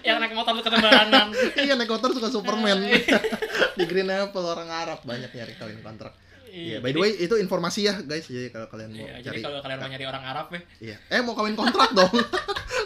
yang 0.01 0.21
naik 0.21 0.35
motor 0.35 0.53
lu 0.53 0.61
ketembaran 0.61 1.09
iya 1.57 1.75
naik 1.75 1.89
motor 1.89 2.11
suka 2.11 2.29
Superman 2.29 2.79
Iya. 2.81 3.19
di 3.75 3.85
Green 3.85 4.09
Apple 4.09 4.45
orang 4.45 4.69
Arab 4.69 5.01
banyak 5.03 5.31
nyari 5.31 5.55
kawin 5.55 5.81
kontrak 5.81 6.15
Iya, 6.55 6.79
by 6.79 6.95
the 6.95 7.03
way 7.03 7.11
itu 7.19 7.35
informasi 7.35 7.83
ya 7.83 7.99
guys. 7.99 8.31
Jadi 8.31 8.47
kalau 8.47 8.71
kalian 8.71 8.95
mau 8.95 9.03
Iya, 9.03 9.27
cari 9.27 9.27
jadi 9.27 9.41
kalau 9.43 9.59
kalian 9.59 9.75
mau 9.75 9.91
nyari 9.91 10.07
orang 10.07 10.23
Arab 10.23 10.47
ya 10.47 10.61
Iya. 10.79 10.97
Eh 11.11 11.19
mau 11.19 11.35
kawin 11.35 11.59
kontrak 11.59 11.91
dong. 11.91 12.15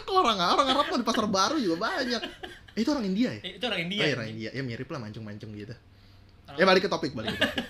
Kok 0.09 0.15
orang 0.17 0.41
orang 0.41 0.67
Arab 0.73 0.85
mah 0.89 0.97
di 0.97 1.05
pasar 1.05 1.29
baru 1.29 1.61
juga 1.61 1.77
banyak. 1.85 2.17
Eh, 2.73 2.81
itu 2.81 2.89
orang 2.89 3.05
India 3.05 3.29
ya? 3.29 3.41
eh, 3.45 3.61
itu 3.61 3.65
orang 3.69 3.85
India 3.85 4.01
Oh, 4.01 4.07
iya, 4.09 4.15
orang 4.17 4.29
India. 4.33 4.49
Ya 4.49 4.61
mirip 4.65 4.89
lah 4.89 4.97
mancung-mancung 4.97 5.53
gitu. 5.53 5.77
Ya 6.57 6.63
balik 6.65 6.81
ke 6.85 6.89
topik, 6.89 7.11
balik 7.13 7.35
ke 7.35 7.39
topik. 7.43 7.65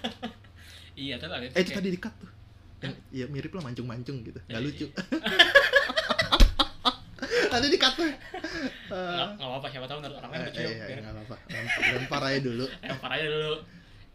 iya 1.04 1.16
tuh 1.18 1.28
lah 1.28 1.40
Eh 1.42 1.62
itu 1.62 1.72
tadi 1.72 1.90
dikat 1.90 2.14
tuh. 2.16 2.30
Yang, 2.80 2.94
ya 3.12 3.26
mirip 3.28 3.52
lah 3.52 3.64
mancung-mancung 3.66 4.24
gitu. 4.24 4.40
Gak 4.48 4.56
Iya, 4.56 4.60
lucu. 4.64 4.88
Tadi 7.50 7.68
dikat 7.68 7.94
tuh. 7.98 8.06
Eh, 8.06 8.14
nggak 8.90 9.28
nggak 9.38 9.48
apa-apa 9.50 9.68
siapa 9.70 9.86
tahu 9.90 9.98
menurut 10.02 10.18
orang 10.22 10.32
lain 10.32 10.40
eh, 10.40 10.46
lucu 10.50 10.62
iya, 10.62 10.86
biar 10.86 11.00
nggak 11.02 11.14
apa-apa. 11.18 11.36
Lempar, 11.94 12.22
aja 12.24 12.40
dulu. 12.40 12.66
lempar 12.90 13.12
aja 13.12 13.28
dulu 13.28 13.54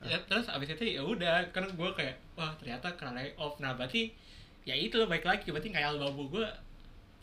Ya, 0.04 0.20
terus 0.28 0.44
abis 0.52 0.68
itu 0.76 0.84
ya 0.84 1.00
udah 1.00 1.48
kan 1.48 1.64
gue 1.64 1.90
kayak 1.96 2.20
wah 2.36 2.52
ternyata 2.60 2.92
kena 2.92 3.24
off 3.40 3.56
nah 3.56 3.72
berarti 3.72 4.12
ya 4.68 4.76
itu 4.76 5.00
loh 5.00 5.08
baik 5.08 5.24
lagi 5.24 5.48
berarti 5.48 5.72
ngayal 5.72 5.96
babu 5.96 6.28
gue 6.28 6.44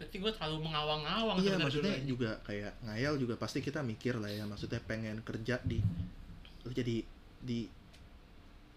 berarti 0.02 0.18
gue 0.18 0.32
terlalu 0.34 0.66
mengawang-awang 0.66 1.38
Iya 1.46 1.62
maksudnya 1.62 1.94
dulu. 2.02 2.18
juga 2.18 2.42
kayak 2.42 2.82
ngayal 2.82 3.22
juga 3.22 3.38
pasti 3.38 3.62
kita 3.62 3.86
mikir 3.86 4.18
lah 4.18 4.34
ya 4.34 4.50
maksudnya 4.50 4.82
pengen 4.82 5.22
kerja 5.22 5.62
di 5.62 5.78
lu 6.66 6.74
jadi 6.74 7.06
di 7.42 7.66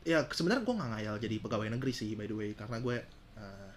ya 0.04 0.28
sebenarnya 0.28 0.64
gue 0.64 0.74
nggak 0.76 0.90
ngayal 0.96 1.14
jadi 1.16 1.36
pegawai 1.40 1.68
negeri 1.72 1.92
sih 1.92 2.12
by 2.12 2.26
the 2.26 2.36
way. 2.36 2.50
Karena 2.52 2.76
gue 2.80 2.96
eh, 3.36 3.70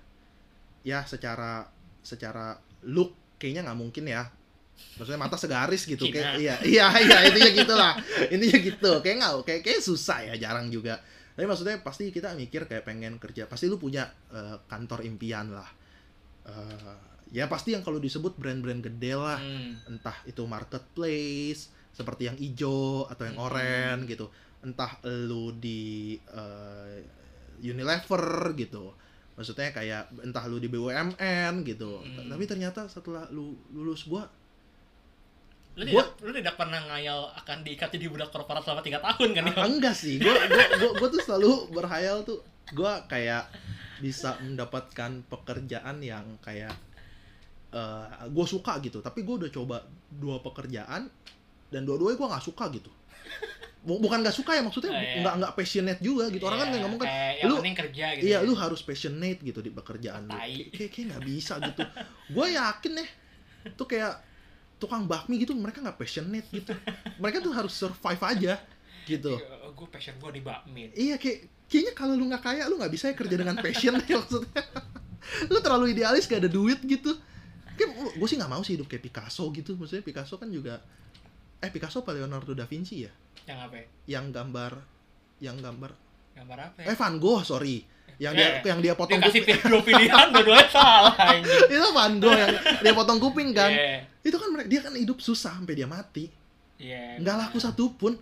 ya 0.84 1.04
secara 1.04 1.68
secara 2.02 2.56
look 2.88 3.38
kayaknya 3.38 3.68
nggak 3.68 3.80
mungkin 3.80 4.06
ya. 4.08 4.24
Maksudnya 5.02 5.18
mata 5.18 5.36
segaris 5.36 5.90
gitu 5.90 6.06
kayak 6.08 6.38
iya 6.38 6.56
iya 6.62 6.88
iya 7.02 7.18
intinya 7.28 7.52
gitulah 7.52 7.94
intinya 8.30 8.60
gitu. 8.62 8.92
Kayak 9.02 9.16
nggak 9.20 9.34
kayak 9.44 9.62
kayak 9.66 9.82
susah 9.82 10.20
ya 10.30 10.34
jarang 10.38 10.70
juga. 10.70 11.02
Tapi 11.34 11.46
maksudnya 11.46 11.82
pasti 11.86 12.10
kita 12.10 12.34
mikir 12.34 12.66
kayak 12.66 12.86
pengen 12.86 13.18
kerja 13.18 13.46
pasti 13.50 13.66
lu 13.66 13.78
punya 13.78 14.06
eh, 14.30 14.58
kantor 14.70 15.02
impian 15.06 15.50
lah. 15.50 15.70
Eh, 16.46 16.96
ya 17.34 17.50
pasti 17.52 17.76
yang 17.76 17.84
kalau 17.84 18.00
disebut 18.00 18.40
brand-brand 18.40 18.80
gede 18.86 19.14
lah. 19.18 19.40
Hmm. 19.42 19.76
entah 19.90 20.16
itu 20.24 20.46
marketplace 20.46 21.68
seperti 21.92 22.30
yang 22.30 22.38
hijau 22.38 23.10
atau 23.10 23.26
yang 23.26 23.36
Hmm. 23.36 23.48
oranye 23.50 24.06
gitu 24.14 24.30
entah 24.62 24.98
lu 25.06 25.54
di 25.54 26.16
eh, 26.18 26.98
Unilever 27.62 28.54
gitu. 28.54 28.94
Maksudnya 29.38 29.70
kayak 29.70 30.10
entah 30.26 30.46
lu 30.50 30.58
di 30.58 30.66
BUMN 30.66 31.62
gitu. 31.62 32.02
Hmm. 32.02 32.30
tapi 32.30 32.44
ternyata 32.46 32.90
setelah 32.90 33.30
lu 33.30 33.54
lulus 33.70 34.06
gua 34.06 34.26
lu 35.78 35.86
Gua- 35.94 36.10
tidak 36.10 36.26
lu 36.26 36.32
tidak 36.34 36.56
pernah 36.58 36.82
ngayal 36.90 37.30
akan 37.38 37.62
diikat 37.62 37.94
jadi 37.94 38.10
budak 38.10 38.34
korporat 38.34 38.66
selama 38.66 38.82
tiga 38.82 38.98
tahun 38.98 39.30
kan 39.38 39.44
ya 39.46 39.56
enggak 39.62 39.94
sih. 39.94 40.18
Gua 40.18 40.34
gua, 40.34 40.66
gua 40.82 40.92
gua 40.98 41.08
tuh 41.14 41.22
selalu 41.22 41.52
berhayal 41.70 42.26
tuh. 42.26 42.42
Gua 42.74 43.06
kayak 43.06 43.46
bisa 44.02 44.38
mendapatkan 44.42 45.22
pekerjaan 45.30 46.02
yang 46.02 46.26
kayak 46.42 46.74
eh 47.68 48.06
gue 48.30 48.46
suka 48.48 48.78
gitu. 48.82 49.02
Tapi 49.02 49.22
gue 49.22 49.36
udah 49.46 49.52
coba 49.52 49.84
dua 50.08 50.40
pekerjaan 50.40 51.10
dan 51.68 51.82
dua-duanya 51.84 52.16
gue 52.16 52.28
nggak 52.32 52.46
suka 52.48 52.72
gitu 52.72 52.88
bukan 53.84 54.20
nggak 54.20 54.36
suka 54.36 54.52
ya 54.58 54.62
maksudnya 54.62 54.92
Oh, 54.92 54.98
iya. 54.98 55.22
nggak 55.22 55.34
nggak 55.38 55.54
passionate 55.54 56.02
juga 56.02 56.28
gitu 56.28 56.44
orang 56.44 56.60
kan 56.60 56.68
Iya, 56.68 56.80
ngomong 56.82 57.00
kan 57.00 57.08
yang 57.08 57.48
lu- 57.48 57.62
kerja 57.78 58.06
gitu 58.16 58.24
iya 58.26 58.38
ya. 58.40 58.46
lu 58.46 58.54
harus 58.54 58.82
passionate 58.82 59.40
gitu 59.40 59.60
di 59.62 59.70
pekerjaan 59.70 60.28
lu 60.28 60.36
kayak 60.72 60.92
nggak 60.92 61.24
bisa 61.24 61.54
gitu 61.58 61.82
gue 62.28 62.46
yakin 62.52 62.92
deh 62.98 63.10
tuh 63.74 63.86
kayak 63.86 64.14
tukang 64.78 65.06
bakmi 65.06 65.40
gitu 65.40 65.54
mereka 65.54 65.80
nggak 65.80 65.96
passionate 65.96 66.48
gitu 66.50 66.74
mereka 67.18 67.38
tuh 67.40 67.54
harus 67.54 67.72
survive 67.72 68.22
aja 68.22 68.54
gitu 69.06 69.38
gue 69.38 69.56
Oh, 69.78 69.86
passion 69.88 70.18
gue 70.18 70.32
di 70.32 70.42
bakmi 70.42 70.90
Iya 70.92 71.16
kayak 71.16 71.70
kayaknya 71.70 71.94
kalau 71.94 72.14
lu 72.14 72.26
nggak 72.26 72.42
kaya 72.42 72.66
lu 72.66 72.76
nggak 72.76 72.90
bisa 72.90 73.08
ya 73.08 73.16
kerja 73.16 73.36
dengan 73.36 73.56
passion 73.58 73.94
ya 74.00 74.18
maksudnya. 74.18 74.62
lu 75.52 75.60
terlalu 75.60 75.92
idealis 75.92 76.24
gak 76.26 76.40
ada 76.40 76.50
duit 76.50 76.80
gitu. 76.82 77.12
Kayak 77.76 77.90
gue 78.16 78.26
sih 78.26 78.40
nggak 78.40 78.48
mau 78.48 78.64
sih 78.64 78.74
hidup 78.74 78.88
kayak 78.88 79.04
Picasso 79.06 79.44
gitu. 79.52 79.76
Maksudnya 79.76 80.02
Picasso 80.02 80.40
kan 80.40 80.48
juga 80.48 80.80
eh 81.58 81.70
Picasso 81.70 82.00
apa 82.00 82.12
Leonardo 82.12 82.52
da 82.52 82.64
Vinci 82.64 83.02
ya? 83.02 83.12
yang 83.46 83.60
apa 83.62 83.76
ya? 83.76 83.86
Yang 84.10 84.26
gambar 84.32 84.72
yang 85.40 85.58
gambar 85.58 85.92
gambar 86.34 86.58
apa 86.64 86.78
ya? 86.80 86.86
eh 86.88 86.96
Van 86.96 87.16
Gogh 87.16 87.42
sorry. 87.42 87.82
Yang 88.18 88.34
dia 88.34 88.48
Eh, 88.48 88.66
yang 88.66 88.80
dia 88.80 88.92
dia 88.92 88.94
potong 88.94 89.20
kasih 89.20 89.42
kuping. 89.42 89.62
dua 89.64 89.82
pilihan 89.84 90.26
dua-duanya 90.28 90.68
salah 90.74 91.14
itu 91.64 91.90
Van 91.92 92.14
Gogh 92.18 92.34
yang 92.36 92.52
dia 92.80 92.94
potong 92.94 93.20
kuping 93.20 93.50
kan. 93.52 93.70
Iya, 93.70 94.10
Itu 94.22 94.36
kan 94.36 94.50
mereka 94.50 94.68
dia 94.68 94.82
kan 94.82 94.94
hidup 94.94 95.18
susah 95.20 95.54
sampai 95.54 95.74
dia 95.74 95.86
mati. 95.86 96.30
iya 96.78 97.18
nggak 97.18 97.36
laku 97.40 97.58
satu 97.58 97.90
pun 97.92 98.14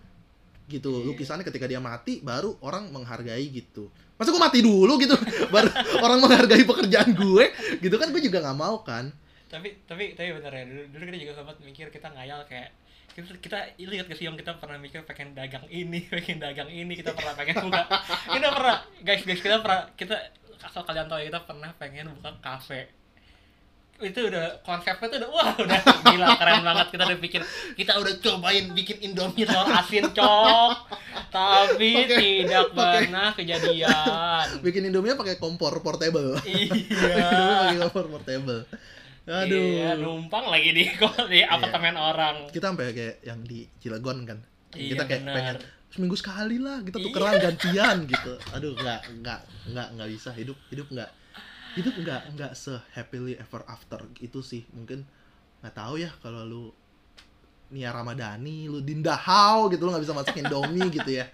gitu 0.65 0.89
Iya. 0.93 1.05
lukisannya 1.05 1.43
ketika 1.43 1.65
dia 1.65 1.77
mati 1.77 2.19
baru 2.19 2.55
orang 2.59 2.87
menghargai 2.87 3.45
gitu 3.49 3.87
masa 4.15 4.31
gue 4.31 4.39
mati 4.39 4.59
dulu 4.59 4.95
gitu 4.95 5.11
baru 5.53 5.67
orang 5.99 6.19
menghargai 6.19 6.63
pekerjaan 6.63 7.11
gue 7.11 7.45
gitu 7.79 7.95
kan 7.95 8.09
gue 8.09 8.21
juga 8.21 8.39
nggak 8.41 8.55
mau 8.55 8.79
kan 8.79 9.11
tapi 9.45 9.75
tapi 9.83 10.11
tapi 10.11 10.31
bener 10.33 10.51
ya 10.51 10.63
dulu, 10.65 10.81
dulu 10.89 11.03
kita 11.05 11.17
juga 11.19 11.33
sempat 11.35 11.55
mikir 11.61 11.87
kita 11.89 12.07
ngayal 12.09 12.41
kayak 12.45 12.71
kita 13.15 13.31
kita 13.39 13.57
lihat 13.79 14.11
ke 14.11 14.15
siang 14.19 14.35
kita 14.35 14.59
pernah 14.59 14.75
mikir 14.75 14.99
pengen 15.07 15.31
dagang 15.31 15.63
ini 15.71 16.03
pengen 16.11 16.43
dagang 16.43 16.67
ini. 16.67 16.99
Kita 16.99 17.15
pernah 17.15 17.31
pengen 17.31 17.63
buka. 17.63 17.87
Kita 18.27 18.47
pernah 18.51 18.77
guys 18.99 19.23
guys 19.23 19.39
kita 19.39 19.63
pernah 19.63 19.87
kita 19.95 20.15
asal 20.59 20.83
kalian 20.83 21.07
tahu 21.07 21.23
ya 21.23 21.31
kita 21.31 21.41
pernah 21.47 21.71
pengen 21.79 22.11
buka 22.11 22.35
kafe. 22.43 22.91
Itu 23.95 24.27
udah 24.27 24.59
konsepnya 24.67 25.07
tuh 25.07 25.17
udah 25.23 25.29
wah 25.31 25.55
udah 25.55 25.79
gila 26.11 26.27
keren 26.35 26.59
banget. 26.67 26.87
Kita 26.91 27.03
udah 27.07 27.19
pikir 27.23 27.41
kita 27.79 27.91
udah 27.95 28.13
cobain 28.19 28.65
bikin 28.75 28.97
indomie 28.99 29.47
telur 29.47 29.71
asin 29.71 30.11
cok. 30.11 30.75
Tapi 31.31 31.91
Pakai- 32.03 32.19
tidak 32.43 32.65
pernah 32.75 33.31
kejadian. 33.31 34.45
Bikin 34.59 34.91
indomie 34.91 35.15
pakai 35.15 35.39
kompor 35.39 35.79
portable. 35.79 36.35
Iya. 36.43 36.75
Indomie 37.31 37.79
pakai 37.79 37.79
kompor 37.79 38.05
portable 38.11 38.67
aduh. 39.25 39.57
Iya, 39.57 39.89
numpang 39.95 40.45
lagi 40.45 40.69
di 40.69 40.83
di 41.33 41.39
apartemen 41.41 41.95
orang. 41.95 42.35
Kita 42.47 42.69
sampai 42.69 42.91
kayak 42.91 43.15
yang 43.21 43.41
di 43.41 43.65
Cilegon 43.77 44.21
kan. 44.23 44.39
Iya, 44.71 44.93
kita 44.93 45.03
kayak 45.05 45.21
benar. 45.23 45.35
pengen 45.35 45.55
seminggu 45.87 46.13
sekali 46.13 46.57
lah 46.57 46.81
kita 46.81 46.97
Iya. 46.97 47.05
tukeran 47.07 47.33
gantian 47.39 47.97
gitu. 48.05 48.33
Aduh 48.51 48.75
nggak 48.75 49.01
nggak 49.19 49.39
nggak 49.71 49.87
nggak 49.95 50.09
bisa 50.11 50.29
hidup 50.31 50.57
hidup 50.67 50.87
nggak 50.89 51.09
hidup 51.73 51.95
nggak 51.95 52.21
nggak 52.35 52.51
se 52.53 52.75
happily 52.91 53.33
ever 53.35 53.63
after 53.65 54.03
itu 54.19 54.39
sih. 54.39 54.67
Mungkin 54.69 55.07
nggak 55.63 55.73
tahu 55.73 55.97
ya 55.97 56.11
kalau 56.19 56.43
lu 56.43 56.63
Nia 57.65 57.89
Ramadhani 57.89 58.67
lu 58.67 58.77
Dinda 58.79 59.17
Hau 59.17 59.71
gitu 59.71 59.81
lu 59.81 59.89
nggak 59.89 60.03
bisa 60.03 60.13
masak 60.13 60.37
Indomie 60.37 60.85
gitu 60.97 61.09
ya. 61.09 61.25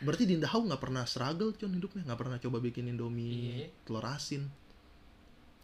Berarti 0.00 0.26
Dinda 0.26 0.48
Hau 0.48 0.64
nggak 0.64 0.80
pernah 0.80 1.04
struggle 1.04 1.52
con 1.52 1.70
hidupnya? 1.70 2.02
Nggak 2.02 2.20
pernah 2.20 2.36
coba 2.40 2.58
bikin 2.58 2.88
Indomie 2.88 3.62
Iya. 3.62 3.68
telur 3.84 4.02
asin 4.02 4.48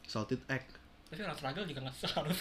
salted 0.04 0.42
egg 0.46 0.66
tapi 1.10 1.26
orang 1.26 1.36
struggle 1.42 1.66
juga 1.66 1.80
nggak 1.82 1.96
harus 2.14 2.38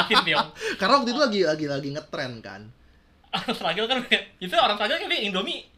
asin 0.00 0.18
Tiong 0.24 0.48
karena 0.80 0.92
waktu 0.96 1.10
itu 1.12 1.20
lagi 1.20 1.40
lagi 1.44 1.66
lagi 1.68 1.88
ngetren 1.92 2.32
kan. 2.40 2.62
Orang 3.32 3.52
struggle 3.52 3.86
kan 3.88 3.98
itu 4.40 4.52
orang 4.56 4.76
struggle 4.80 4.96
kan 4.96 5.12
indomie 5.12 5.68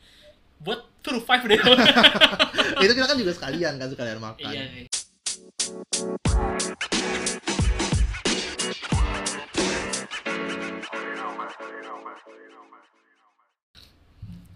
buat 0.63 0.81
survive 1.03 1.45
deh. 1.51 1.61
Itu 2.83 2.93
kita 2.97 3.07
kan 3.11 3.19
juga 3.21 3.33
sekalian 3.37 3.75
kan 3.77 3.89
sekalian 3.93 4.19
makan. 4.23 4.49
Iya 4.49 4.65
sih 4.73 4.85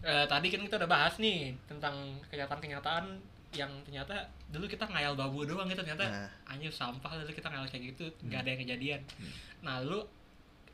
Eh, 0.09 0.25
tadi 0.25 0.49
kan 0.49 0.65
kita 0.65 0.81
udah 0.81 0.89
bahas 0.89 1.21
nih 1.21 1.53
tentang 1.69 2.17
kenyataan-kenyataan 2.33 3.05
yang 3.51 3.73
ternyata 3.81 4.13
dulu 4.47 4.65
kita 4.65 4.85
ngayal 4.85 5.13
babu 5.15 5.43
doang 5.43 5.65
gitu 5.67 5.81
ternyata 5.81 6.05
Nah. 6.05 6.29
anjir 6.47 6.69
sampah 6.69 7.17
dulu 7.17 7.31
kita 7.31 7.49
ngayal 7.49 7.65
kayak 7.65 7.85
gitu 7.91 8.05
nggak 8.23 8.35
Hmm. 8.35 8.43
ada 8.43 8.49
yang 8.51 8.61
kejadian 8.63 9.01
Hmm. 9.17 9.31
nah 9.63 9.77
lu 9.81 10.05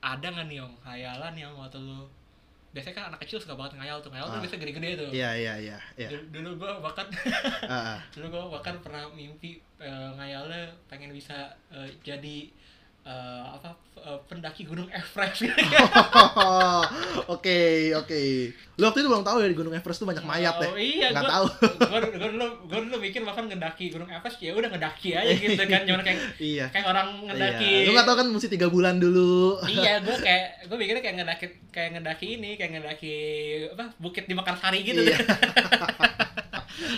ada 0.00 0.26
nggak 0.26 0.47
nih 0.47 0.59
yang 0.59 0.73
khayalan 0.78 1.35
yang 1.35 1.52
waktu 1.52 1.78
lu 1.78 2.02
biasanya 2.71 2.95
kan 2.97 3.04
anak 3.09 3.23
kecil 3.23 3.38
suka 3.38 3.54
banget 3.54 3.78
ngayal 3.78 3.99
tuh 3.99 4.11
ngayal 4.11 4.26
tuh 4.26 4.35
Ah. 4.35 4.43
biasanya 4.43 4.61
gede-gede 4.61 4.90
tuh 4.99 5.09
Iya 5.09 5.31
iya 5.33 5.54
iya 5.57 5.78
iya. 5.95 6.09
dulu, 6.26 6.59
gua 6.59 6.83
bahkan 6.83 7.07
Ah, 7.64 7.95
ah. 7.95 7.99
dulu 8.11 8.26
gua 8.28 8.43
bahkan 8.52 8.75
pernah 8.81 9.07
mimpi 9.09 9.62
eh, 9.78 10.09
ngayalnya 10.12 10.66
pengen 10.85 11.11
bisa 11.11 11.35
eh, 11.71 11.87
jadi 12.02 12.50
eh, 13.04 13.45
apa 13.47 13.71
eh, 13.97 14.19
pendaki 14.26 14.66
gunung 14.66 14.90
Everest 14.90 15.47
gitu. 15.47 15.54
Oke, 17.26 17.59
oke. 17.93 18.21
Lu 18.75 18.85
waktu 18.85 19.00
itu 19.00 19.09
belum 19.09 19.23
tahu 19.23 19.38
ya 19.38 19.49
di 19.49 19.54
Gunung 19.54 19.71
Everest 19.71 20.02
tuh 20.02 20.09
banyak 20.09 20.23
mayat 20.23 20.59
ya? 20.59 20.66
Oh, 20.66 20.75
iya, 20.75 21.07
Nggak 21.14 21.31
tahu. 21.31 21.47
Gua, 21.78 21.99
gua 22.02 22.28
dulu, 22.28 22.47
gua 22.66 22.78
dulu 22.83 22.97
mikir 22.99 23.23
bahkan 23.23 23.47
ngedaki 23.47 23.85
gunung 23.88 24.11
Everest 24.11 24.43
ya 24.43 24.50
udah 24.50 24.69
ngedaki 24.69 25.14
aja 25.14 25.31
gitu 25.31 25.62
kan, 25.62 25.81
cuman 25.88 26.02
kayak 26.02 26.19
Iya. 26.37 26.66
kayak 26.69 26.87
orang 26.90 27.09
ngedaki. 27.25 27.71
Iya. 27.71 27.87
Lu 27.87 27.90
nggak 27.95 28.07
tahu 28.07 28.16
kan 28.19 28.26
mesti 28.28 28.49
tiga 28.50 28.66
bulan 28.69 28.99
dulu. 28.99 29.62
iya, 29.64 30.00
gue 30.04 30.16
kayak 30.19 30.66
gue 30.66 30.76
mikirnya 30.76 31.02
kayak 31.02 31.16
ngedaki 31.23 31.47
kayak 31.71 31.90
ngedaki 31.95 32.26
ini, 32.37 32.50
kayak 32.59 32.71
ngedaki 32.76 33.14
apa 33.73 33.85
bukit 33.97 34.25
di 34.26 34.35
Mekarsari 34.35 34.83
gitu. 34.83 35.00
Iya. 35.00 35.19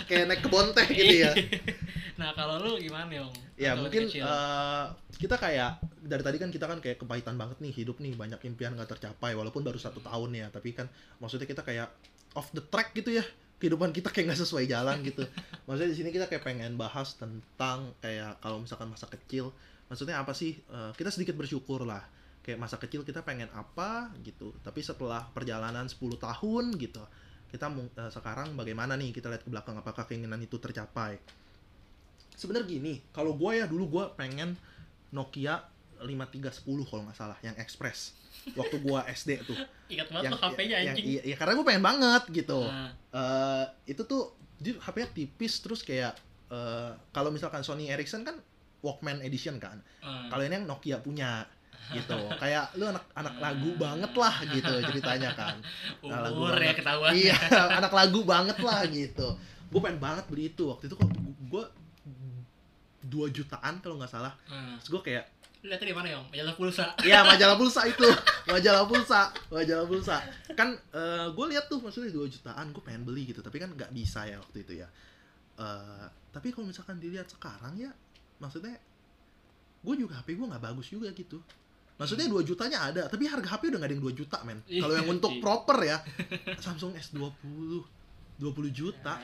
Kayak 0.09 0.25
naik 0.33 0.41
kebon 0.41 0.73
teh 0.73 0.87
gitu 0.89 1.15
ya. 1.21 1.31
Nah 2.17 2.33
kalau 2.33 2.57
lu 2.57 2.71
gimana 2.81 3.09
yong? 3.13 3.29
Ya 3.55 3.73
Waktu 3.73 3.81
mungkin 3.85 4.03
kecil? 4.09 4.25
eh, 4.25 4.85
kita 5.21 5.37
kayak 5.37 5.71
dari 6.01 6.23
tadi 6.25 6.37
kan 6.37 6.49
kita 6.49 6.65
kan 6.65 6.79
kayak 6.81 6.97
kepahitan 6.97 7.37
banget 7.37 7.57
nih 7.61 7.73
hidup 7.73 8.01
nih 8.01 8.17
banyak 8.17 8.41
impian 8.43 8.73
nggak 8.73 8.89
tercapai 8.89 9.37
walaupun 9.37 9.61
baru 9.61 9.77
satu 9.77 10.01
tahun 10.01 10.33
ya 10.33 10.47
tapi 10.49 10.73
kan 10.73 10.89
maksudnya 11.21 11.45
kita 11.45 11.61
kayak 11.61 11.89
off 12.33 12.49
the 12.53 12.61
track 12.61 12.93
gitu 12.93 13.13
ya 13.13 13.25
kehidupan 13.57 13.89
kita 13.93 14.09
kayak 14.09 14.33
nggak 14.33 14.41
sesuai 14.41 14.65
jalan 14.65 15.01
gitu 15.01 15.25
maksudnya 15.69 15.89
di 15.93 15.97
sini 15.97 16.09
kita 16.09 16.25
kayak 16.25 16.41
pengen 16.45 16.73
bahas 16.73 17.17
tentang 17.17 17.93
kayak 18.01 18.37
kalau 18.41 18.61
misalkan 18.61 18.89
masa 18.89 19.05
kecil 19.09 19.53
maksudnya 19.87 20.17
apa 20.17 20.33
sih 20.33 20.57
Eh, 20.67 20.91
kita 20.97 21.09
sedikit 21.09 21.37
bersyukur 21.37 21.85
lah 21.85 22.01
kayak 22.41 22.57
masa 22.57 22.79
kecil 22.79 23.03
kita 23.03 23.21
pengen 23.21 23.49
apa 23.51 24.09
gitu 24.23 24.55
tapi 24.63 24.79
setelah 24.79 25.27
perjalanan 25.35 25.85
10 25.85 25.97
tahun 26.17 26.65
gitu 26.79 27.01
kita 27.49 27.65
eh, 27.73 28.11
sekarang 28.13 28.53
bagaimana 28.53 28.93
nih 28.95 29.13
kita 29.13 29.27
lihat 29.29 29.43
ke 29.43 29.49
belakang 29.51 29.75
apakah 29.75 30.07
keinginan 30.07 30.39
itu 30.39 30.55
tercapai 30.57 31.17
sebenarnya 32.37 32.69
gini 32.69 33.01
kalau 33.09 33.33
gue 33.33 33.51
ya 33.57 33.65
dulu 33.65 33.89
gue 33.89 34.05
pengen 34.13 34.53
Nokia 35.09 35.65
5310 35.97 36.85
kalau 36.85 37.01
nggak 37.09 37.17
salah 37.17 37.37
yang 37.41 37.57
Express. 37.57 38.13
Waktu 38.53 38.79
gue 38.79 38.99
SD 39.17 39.41
tuh. 39.43 39.57
Ingat 39.89 40.07
banget 40.13 40.23
yang, 40.29 40.33
tuh 40.37 40.41
HP-nya 40.45 40.75
anjing. 40.85 41.05
iya, 41.09 41.21
iya, 41.25 41.35
karena 41.35 41.57
gue 41.57 41.65
pengen 41.65 41.83
banget 41.83 42.23
gitu. 42.31 42.61
Nah, 42.63 42.91
Eh, 43.17 43.65
itu 43.89 44.05
tuh 44.05 44.29
dia 44.61 44.77
HP-nya 44.77 45.09
tipis 45.09 45.57
terus 45.57 45.81
kayak 45.81 46.13
eh, 46.47 46.91
kalau 47.09 47.33
misalkan 47.33 47.65
Sony 47.65 47.89
Ericsson 47.89 48.21
kan 48.21 48.37
Walkman 48.85 49.25
edition 49.25 49.57
kan. 49.57 49.81
Eh. 50.05 50.29
kalau 50.29 50.45
ini 50.45 50.53
yang 50.53 50.69
Nokia 50.69 51.01
punya 51.01 51.49
gitu. 51.97 52.13
Kayak 52.37 52.77
lu 52.77 52.85
anak 52.85 53.09
anak 53.17 53.35
lagu 53.41 53.73
banget 53.73 54.11
lah 54.13 54.35
gitu 54.45 54.73
ceritanya 54.85 55.33
kan. 55.33 55.55
Nah, 56.05 56.29
lagu 56.29 56.45
umur 56.45 56.53
ya 56.53 56.61
banget. 56.61 56.77
ketahuan. 56.77 57.11
iya 57.17 57.37
anak 57.73 57.93
lagu 57.95 58.19
banget 58.21 58.57
lah 58.61 58.85
gitu. 58.85 59.27
Gue 59.73 59.79
pengen 59.81 59.97
banget 59.97 60.29
beli 60.29 60.53
itu. 60.53 60.69
Waktu 60.69 60.87
itu 60.87 60.95
kok 60.95 61.09
gue 61.47 61.63
dua 63.07 63.31
jutaan 63.31 63.79
kalau 63.79 63.95
nggak 63.95 64.11
salah. 64.11 64.35
Hmm. 64.45 64.75
terus 64.77 64.91
gue 64.91 65.03
kayak 65.03 65.25
Lihat 65.57 65.81
di 65.81 65.89
mana 65.91 66.07
yong? 66.13 66.29
Majalah 66.29 66.53
pulsa. 66.53 66.85
ya 67.01 67.25
majalah 67.33 67.57
pulsa 67.57 67.81
itu. 67.89 68.05
Majalah 68.45 68.85
pulsa 68.85 69.21
majalah 69.49 69.85
pulsa. 69.85 70.15
Kan 70.53 70.77
gue 71.33 71.45
lihat 71.49 71.65
tuh 71.65 71.81
maksudnya 71.81 72.13
2 72.13 72.29
jutaan 72.29 72.69
gue 72.71 72.83
pengen 72.85 73.03
beli 73.03 73.33
gitu. 73.33 73.41
Tapi 73.41 73.57
kan 73.57 73.73
nggak 73.73 73.89
bisa 73.91 74.23
ya 74.23 74.37
waktu 74.37 74.63
itu 74.63 74.73
ya. 74.79 74.87
Eh, 75.57 76.07
tapi 76.29 76.53
kalau 76.53 76.69
misalkan 76.69 77.01
dilihat 77.01 77.25
sekarang 77.27 77.73
ya 77.75 77.89
maksudnya 78.37 78.77
gue 79.81 79.95
juga 79.97 80.21
HP 80.21 80.37
gue 80.37 80.45
nggak 80.45 80.61
bagus 80.61 80.87
juga 80.93 81.09
gitu. 81.11 81.41
Maksudnya 81.97 82.29
2 82.29 82.45
jutanya 82.45 82.77
ada 82.93 83.09
tapi 83.09 83.25
harga 83.25 83.57
HP 83.57 83.73
udah 83.73 83.77
nggak 83.81 83.89
ada 83.89 83.95
yang 83.97 84.05
2 84.05 84.13
juta 84.13 84.37
men. 84.45 84.61
Kalau 84.61 84.93
yang 84.93 85.09
Iya, 85.09 85.13
untuk 85.17 85.31
iya. 85.33 85.41
proper 85.41 85.77
ya 85.81 85.97
Samsung 86.63 86.93
S20 86.93 87.81
20 88.37 88.69
juta. 88.69 89.17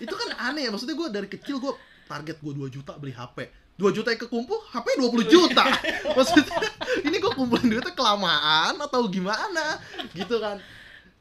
Itu 0.00 0.14
kan 0.16 0.28
aneh 0.48 0.64
ya 0.66 0.70
maksudnya 0.72 0.96
gue 0.96 1.08
dari 1.12 1.28
kecil 1.28 1.60
gue 1.60 1.76
target 2.08 2.40
gue 2.40 2.52
2 2.56 2.72
juta 2.72 2.96
beli 2.96 3.12
HP 3.12 3.68
2 3.78 3.94
juta 3.94 4.10
yang 4.10 4.18
kekumpul 4.26 4.58
HP 4.74 4.86
20 4.98 5.30
juta. 5.30 5.62
Maksudnya 6.18 6.58
ini 7.06 7.22
gue 7.22 7.30
kumpulin 7.30 7.70
duitnya 7.70 7.94
kelamaan 7.94 8.74
atau 8.74 9.06
gimana? 9.06 9.78
Gitu 10.10 10.34
kan. 10.42 10.58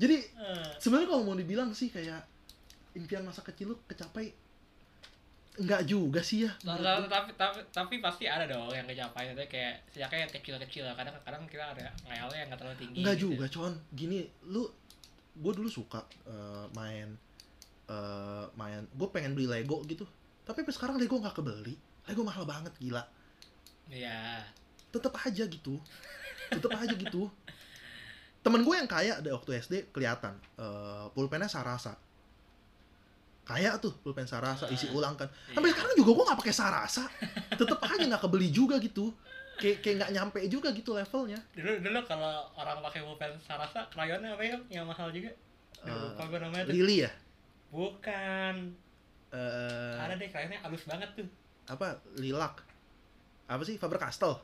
Jadi 0.01 0.17
Eh, 0.25 0.70
sebenarnya 0.82 1.08
kalau 1.12 1.22
mau 1.22 1.38
dibilang 1.38 1.70
sih 1.77 1.94
kayak 1.94 2.24
impian 2.98 3.22
masa 3.22 3.46
kecil 3.46 3.75
lu 3.75 3.77
kecapai 3.86 4.34
enggak 5.62 5.86
juga 5.86 6.26
sih 6.26 6.50
ya. 6.50 6.52
Gua. 6.65 7.06
tapi, 7.06 7.34
tapi 7.38 7.60
tapi 7.69 7.95
pasti 8.02 8.26
ada 8.26 8.50
dong 8.50 8.73
yang 8.73 8.89
kecapai. 8.89 9.38
Itu 9.38 9.43
kayak 9.45 9.86
sejaknya 9.93 10.26
yang 10.26 10.34
kecil-kecil 10.34 10.84
lah. 10.86 10.95
Kadang 10.97 11.13
kadang 11.21 11.43
kita 11.45 11.65
ada 11.78 11.93
ngayalnya 12.10 12.38
yang 12.41 12.47
nggak 12.50 12.62
terlalu 12.62 12.78
tinggi 12.82 12.97
enggak 13.06 13.15
gitu. 13.21 13.26
juga 13.38 13.45
con. 13.54 13.73
Gini 13.93 14.19
lu 14.50 14.65
gue 15.38 15.54
dulu 15.54 15.69
suka 15.69 16.02
eh, 16.26 16.65
main 16.73 17.13
eh, 17.86 18.45
main 18.58 18.82
gue 18.89 19.08
pengen 19.13 19.38
beli 19.38 19.45
Lego 19.45 19.86
gitu 19.86 20.10
tapi 20.48 20.64
sampai 20.64 20.74
sekarang 20.74 20.96
Lego 20.96 21.20
nggak 21.20 21.36
kebeli. 21.36 21.76
Lego 22.08 22.24
mahal 22.24 22.48
banget 22.48 22.72
gila. 22.80 23.04
Iya. 23.92 24.48
Tetep 24.90 25.12
aja 25.12 25.44
gitu. 25.44 25.76
Tetep 26.48 26.72
aja 26.72 26.96
gitu. 26.96 27.28
Temen 28.40 28.64
gue 28.64 28.76
yang 28.80 28.88
kaya 28.88 29.20
dari 29.20 29.36
waktu 29.36 29.60
SD 29.60 29.92
kelihatan. 29.92 30.40
Eh, 30.56 31.06
pulpennya 31.12 31.52
Sarasa. 31.52 32.00
Kaya 33.44 33.76
tuh 33.80 33.96
pulpen 34.00 34.28
Sarasa 34.28 34.68
isi 34.72 34.88
ulang 34.92 35.16
kan. 35.16 35.28
sampai 35.52 35.72
Iya. 35.72 35.76
sekarang 35.76 35.94
juga 36.00 36.12
gue 36.16 36.26
nggak 36.32 36.40
pakai 36.40 36.56
Sarasa. 36.56 37.04
Tetep 37.52 37.80
aja 37.84 38.04
nggak 38.08 38.24
kebeli 38.24 38.48
juga 38.52 38.80
gitu. 38.80 39.12
Kayak 39.60 39.84
kayak 39.84 39.96
nggak 40.00 40.12
nyampe 40.16 40.40
juga 40.48 40.70
gitu 40.72 40.96
levelnya. 40.96 41.40
Dulu 41.56 41.84
dulu 41.84 42.00
kalau 42.08 42.48
orang 42.56 42.80
pakai 42.80 43.04
pulpen 43.04 43.36
Sarasa 43.44 43.84
krayonnya 43.92 44.32
apa 44.36 44.44
ya? 44.48 44.58
Yang 44.72 44.86
mahal 44.88 45.12
juga. 45.12 45.32
Gue 46.16 46.40
namanya 46.40 46.64
tuh? 46.68 46.74
Lili 46.76 47.04
ya? 47.04 47.12
Bukan 47.68 48.72
Eh, 49.30 49.96
ada 49.98 50.13
deh 50.13 50.28
krayonnya 50.28 50.60
halus 50.60 50.84
banget 50.84 51.10
tuh. 51.13 51.28
apa? 51.66 52.00
Lilak. 52.16 52.63
Apa 53.46 53.62
sih? 53.62 53.76
Faber 53.76 53.98
Castell? 53.98 54.40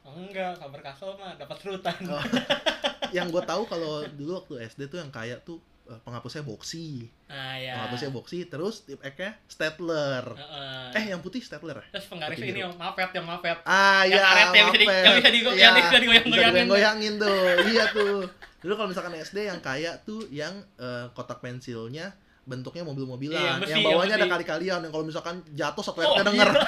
Oh, 0.00 0.12
enggak 0.14 0.56
Faber 0.56 0.80
Castell 0.80 1.12
mah 1.14 1.34
dapat 1.34 1.56
serutan 1.58 1.92
Oh. 2.06 2.24
yang 3.10 3.28
gue 3.28 3.42
tahu 3.42 3.64
kalau 3.64 4.04
dulu 4.06 4.36
waktu 4.38 4.64
SD 4.64 4.86
tuh 4.86 4.98
yang 4.98 5.08
kaya 5.08 5.36
tuh 5.38 5.60
eh, 5.84 6.00
penghapusnya 6.02 6.40
boxy. 6.40 7.04
Nah 7.26 7.52
ya 7.54 7.76
penghapusnya 7.78 8.08
boxy 8.10 8.44
terus 8.46 8.80
tip 8.82 9.00
eknya 9.02 9.36
Stadler. 9.44 10.24
Heeh. 10.26 10.88
eh 10.94 11.04
yang 11.08 11.20
putih 11.20 11.40
Stadler 11.40 11.76
ya? 11.78 11.86
Terus 11.90 12.08
penggarisnya 12.08 12.40
putih 12.42 12.48
ini 12.50 12.60
yang 12.62 12.74
mapet 12.74 13.08
yang 13.10 13.26
mapet. 13.26 13.56
Ah 13.62 14.00
Yang 14.02 14.12
ya 14.14 14.24
karet 14.24 14.48
yang 14.48 14.66
bisa 14.66 14.78
di- 14.78 14.88
Mapet. 14.88 15.04
yang 15.04 15.14
bisa 15.14 15.30
digo- 15.30 15.52
Iya, 15.52 15.68
yang 15.68 15.76
bisa 15.76 16.64
goyangin 16.66 17.14
tuh. 17.18 17.40
iya 17.72 17.84
tuh. 17.90 18.16
Dulu 18.58 18.72
kalau 18.74 18.88
misalkan 18.88 19.12
SD 19.14 19.38
yang 19.44 19.60
kaya 19.60 20.00
tuh 20.02 20.24
yang 20.30 20.52
eh, 20.76 21.06
kotak 21.12 21.40
pensilnya 21.40 22.16
bentuknya 22.48 22.80
Iya, 22.80 22.88
mobil-mobilan 22.88 23.36
yang 23.38 23.60
besi, 23.60 23.70
yang 23.70 23.84
bawahnya 23.84 24.14
ada 24.14 24.24
besi. 24.24 24.34
kali-kalian. 24.34 24.80
Yang 24.82 24.92
kalau 24.92 25.04
misalkan 25.04 25.34
jatuh 25.52 25.82
satu 25.84 25.98
Oh, 26.00 26.04
RT 26.10 26.20
denger. 26.24 26.48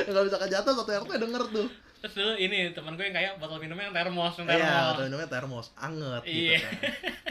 Iya. 0.00 0.10
kalau 0.10 0.24
misalkan 0.26 0.48
jatuh 0.50 0.72
satu 0.74 0.90
RT 0.92 1.10
denger 1.16 1.42
tuh. 1.50 1.66
Terus 2.00 2.14
dulu 2.14 2.32
ini 2.34 2.58
teman 2.72 2.92
gue 2.94 3.04
yang 3.04 3.12
kayak 3.14 3.32
botol 3.36 3.56
minumnya 3.56 3.84
yang 3.86 3.96
termos 3.96 4.32
yang 4.34 4.46
iya 4.46 4.56
termos. 4.58 4.88
atau 4.90 5.02
minumnya 5.04 5.28
termos. 5.28 5.66
Anget 5.76 6.22
Iya. 6.24 6.30
gitu 6.30 6.52
kan 6.58 6.72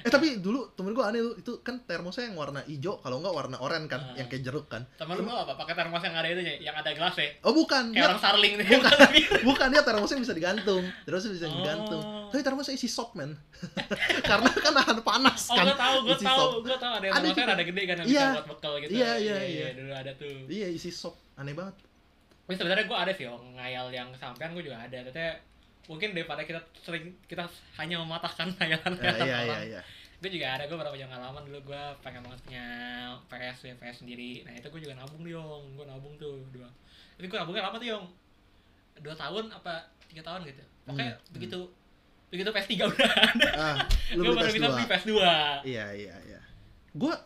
eh 0.00 0.10
tapi 0.10 0.36
dulu 0.36 0.72
temen 0.72 0.90
gua 0.90 1.08
aneh 1.08 1.20
tuh 1.20 1.34
itu 1.36 1.52
kan 1.60 1.80
termosnya 1.82 2.26
yang 2.26 2.34
warna 2.34 2.60
hijau 2.64 2.98
kalau 2.98 3.18
nggak 3.18 3.30
warna 3.30 3.56
oranye 3.58 3.86
kan 3.86 4.00
Ah. 4.00 4.16
yang 4.16 4.26
kayak 4.26 4.42
jeruk 4.42 4.66
kan. 4.66 4.82
Teman 4.94 5.16
gue 5.16 5.28
apa? 5.28 5.52
Pakai 5.54 5.74
termos 5.74 6.00
yang 6.00 6.14
ada 6.14 6.26
itu 6.26 6.40
ya 6.40 6.54
yang 6.62 6.74
ada 6.74 6.90
gelas 6.90 7.14
ya 7.14 7.28
oh 7.42 7.52
bukan. 7.52 7.84
Kayak 7.90 7.96
dia, 7.96 8.08
orang 8.08 8.20
sarling 8.20 8.52
nih. 8.56 8.66
Bukan. 8.66 8.92
bukan 9.48 9.66
dia 9.68 9.82
termosnya 9.82 10.18
bisa 10.18 10.32
digantung. 10.32 10.82
Terus 11.04 11.22
bisa 11.26 11.46
Oh. 11.46 11.54
digantung. 11.54 12.02
Tapi 12.28 12.42
termosnya 12.42 12.74
isi 12.74 12.86
sop 12.86 13.12
men 13.12 13.34
karena 14.30 14.50
kan 14.50 14.72
nahan 14.72 14.98
panas 15.00 15.48
oh 15.48 15.56
kan. 15.56 15.64
gue 15.66 15.76
tahu 15.76 15.96
gue 16.04 16.16
tahu 16.18 16.44
gue 16.62 16.76
tahu 16.76 16.92
ada 16.94 17.04
yang 17.04 17.14
Ada 17.14 17.20
termosnya 17.22 17.44
ada 17.50 17.64
gede 17.64 17.82
kan 17.82 17.96
yang 17.96 18.06
Iya. 18.06 18.20
bisa 18.22 18.34
buat 18.34 18.46
bekal 18.48 18.72
gitu. 18.78 18.90
Iya, 18.92 19.10
iya, 19.16 19.38
iya. 19.42 19.66
dulu 19.74 19.92
ada 19.92 20.12
tuh. 20.14 20.34
Iya 20.46 20.66
isi 20.70 20.90
sop 20.90 21.14
aneh 21.34 21.52
banget. 21.52 21.74
Tapi 22.40 22.54
sebenarnya 22.56 22.84
gue 22.84 22.98
ada 22.98 23.12
sih 23.14 23.26
oh, 23.26 23.38
ngayal 23.54 23.86
yang 23.90 24.10
sampean 24.14 24.50
gue 24.52 24.62
juga 24.62 24.78
ada. 24.80 24.98
Tapi 25.04 25.22
mungkin 25.90 26.14
daripada 26.14 26.46
kita 26.46 26.62
sering 26.78 27.18
kita 27.26 27.50
hanya 27.82 27.98
mematahkan 27.98 28.54
hayalan 28.62 28.94
Eh, 29.02 29.10
iya 29.26 29.38
iya 29.42 29.58
iya. 29.74 29.82
Gue 30.22 30.30
juga 30.30 30.54
ada 30.54 30.68
gue 30.68 30.76
beberapa 30.76 30.94
pengalaman 30.94 31.42
dulu 31.48 31.74
gue 31.74 31.82
pengen 32.06 32.22
banget 32.22 32.38
punya 32.46 32.64
PS 33.26 33.58
ya 33.66 33.74
PS 33.74 33.96
sendiri. 34.06 34.46
Nah 34.46 34.54
itu 34.54 34.70
gue 34.70 34.80
juga 34.86 34.94
nabung 34.94 35.26
nih 35.26 35.34
yong. 35.34 35.64
Gue 35.74 35.86
nabung 35.88 36.14
tuh 36.14 36.44
dua. 36.54 36.68
Tapi 37.18 37.26
gue 37.26 37.38
nabungnya 37.40 37.66
lama 37.66 37.76
tuh 37.82 37.88
yong. 37.90 38.06
Dua 39.02 39.14
tahun 39.18 39.50
apa 39.50 39.90
tiga 40.06 40.22
tahun 40.22 40.46
gitu. 40.46 40.62
Pokoknya 40.86 41.16
Hmm, 41.18 41.32
begitu 41.34 41.58
begitu 42.30 42.48
PS 42.54 42.68
3 42.70 42.86
udah 42.94 43.10
ada. 43.10 43.50
Ah 43.58 43.78
gue 44.14 44.22
baru 44.22 44.46
bisa 44.46 44.62
PS2 44.62 44.70
beli 44.70 44.86
PS 44.86 45.04
2 45.10 45.18
iya 45.66 45.86
iya 45.90 46.14
iya. 46.30 46.40
Gua 46.94 47.18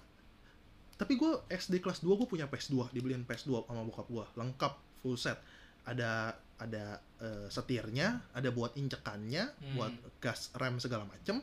tapi 0.95 1.19
gua 1.19 1.43
SD 1.51 1.83
kelas 1.83 2.01
2 2.01 2.15
gua 2.15 2.25
punya 2.25 2.47
PS2 2.49 2.95
dibeliin 2.95 3.27
PS2 3.29 3.69
sama 3.69 3.83
bokap 3.85 4.07
gua. 4.09 4.25
Lengkap 4.33 4.73
full 5.03 5.19
set 5.19 5.37
ada 5.85 6.33
ada 6.57 6.85
eh, 7.21 7.47
setirnya 7.49 8.23
ada 8.33 8.49
buat 8.49 8.73
incekannya 8.75 9.45
Hmm. 9.59 9.75
buat 9.77 9.93
gas 10.21 10.51
rem 10.57 10.79
segala 10.79 11.05
macem 11.05 11.41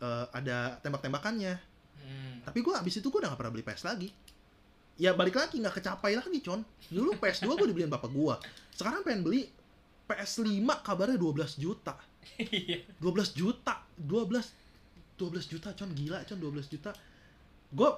Eh, 0.00 0.26
ada 0.32 0.80
tembak-tembakannya. 0.80 1.60
Hmm. 2.00 2.40
tapi 2.40 2.64
gua 2.64 2.80
abis 2.80 3.04
itu 3.04 3.12
gua 3.12 3.20
udah 3.20 3.36
gak 3.36 3.40
pernah 3.44 3.52
beli 3.52 3.64
PS 3.68 3.84
lagi. 3.84 4.08
Ya 4.96 5.12
balik 5.12 5.36
lagi 5.36 5.60
nggak 5.60 5.76
kecapai 5.76 6.16
lagi 6.16 6.40
con. 6.40 6.64
Dulu 6.88 7.20
PS2 7.20 7.44
gua 7.52 7.68
dibeliin 7.68 7.92
bapak 7.92 8.08
gua. 8.08 8.40
Sekarang 8.72 9.04
pengen 9.04 9.20
beli 9.20 9.44
PS5 10.08 10.64
kabarnya 10.80 11.20
12 11.20 11.60
juta. 11.60 12.00
Iya. 12.40 12.80
12 12.96 13.36
juta. 13.36 13.84
12 14.00 15.20
12 15.20 15.52
juta 15.52 15.68
con. 15.76 15.92
Gila 15.92 16.24
con 16.24 16.40
12 16.40 16.72
juta. 16.72 16.96
Gue 17.68 17.90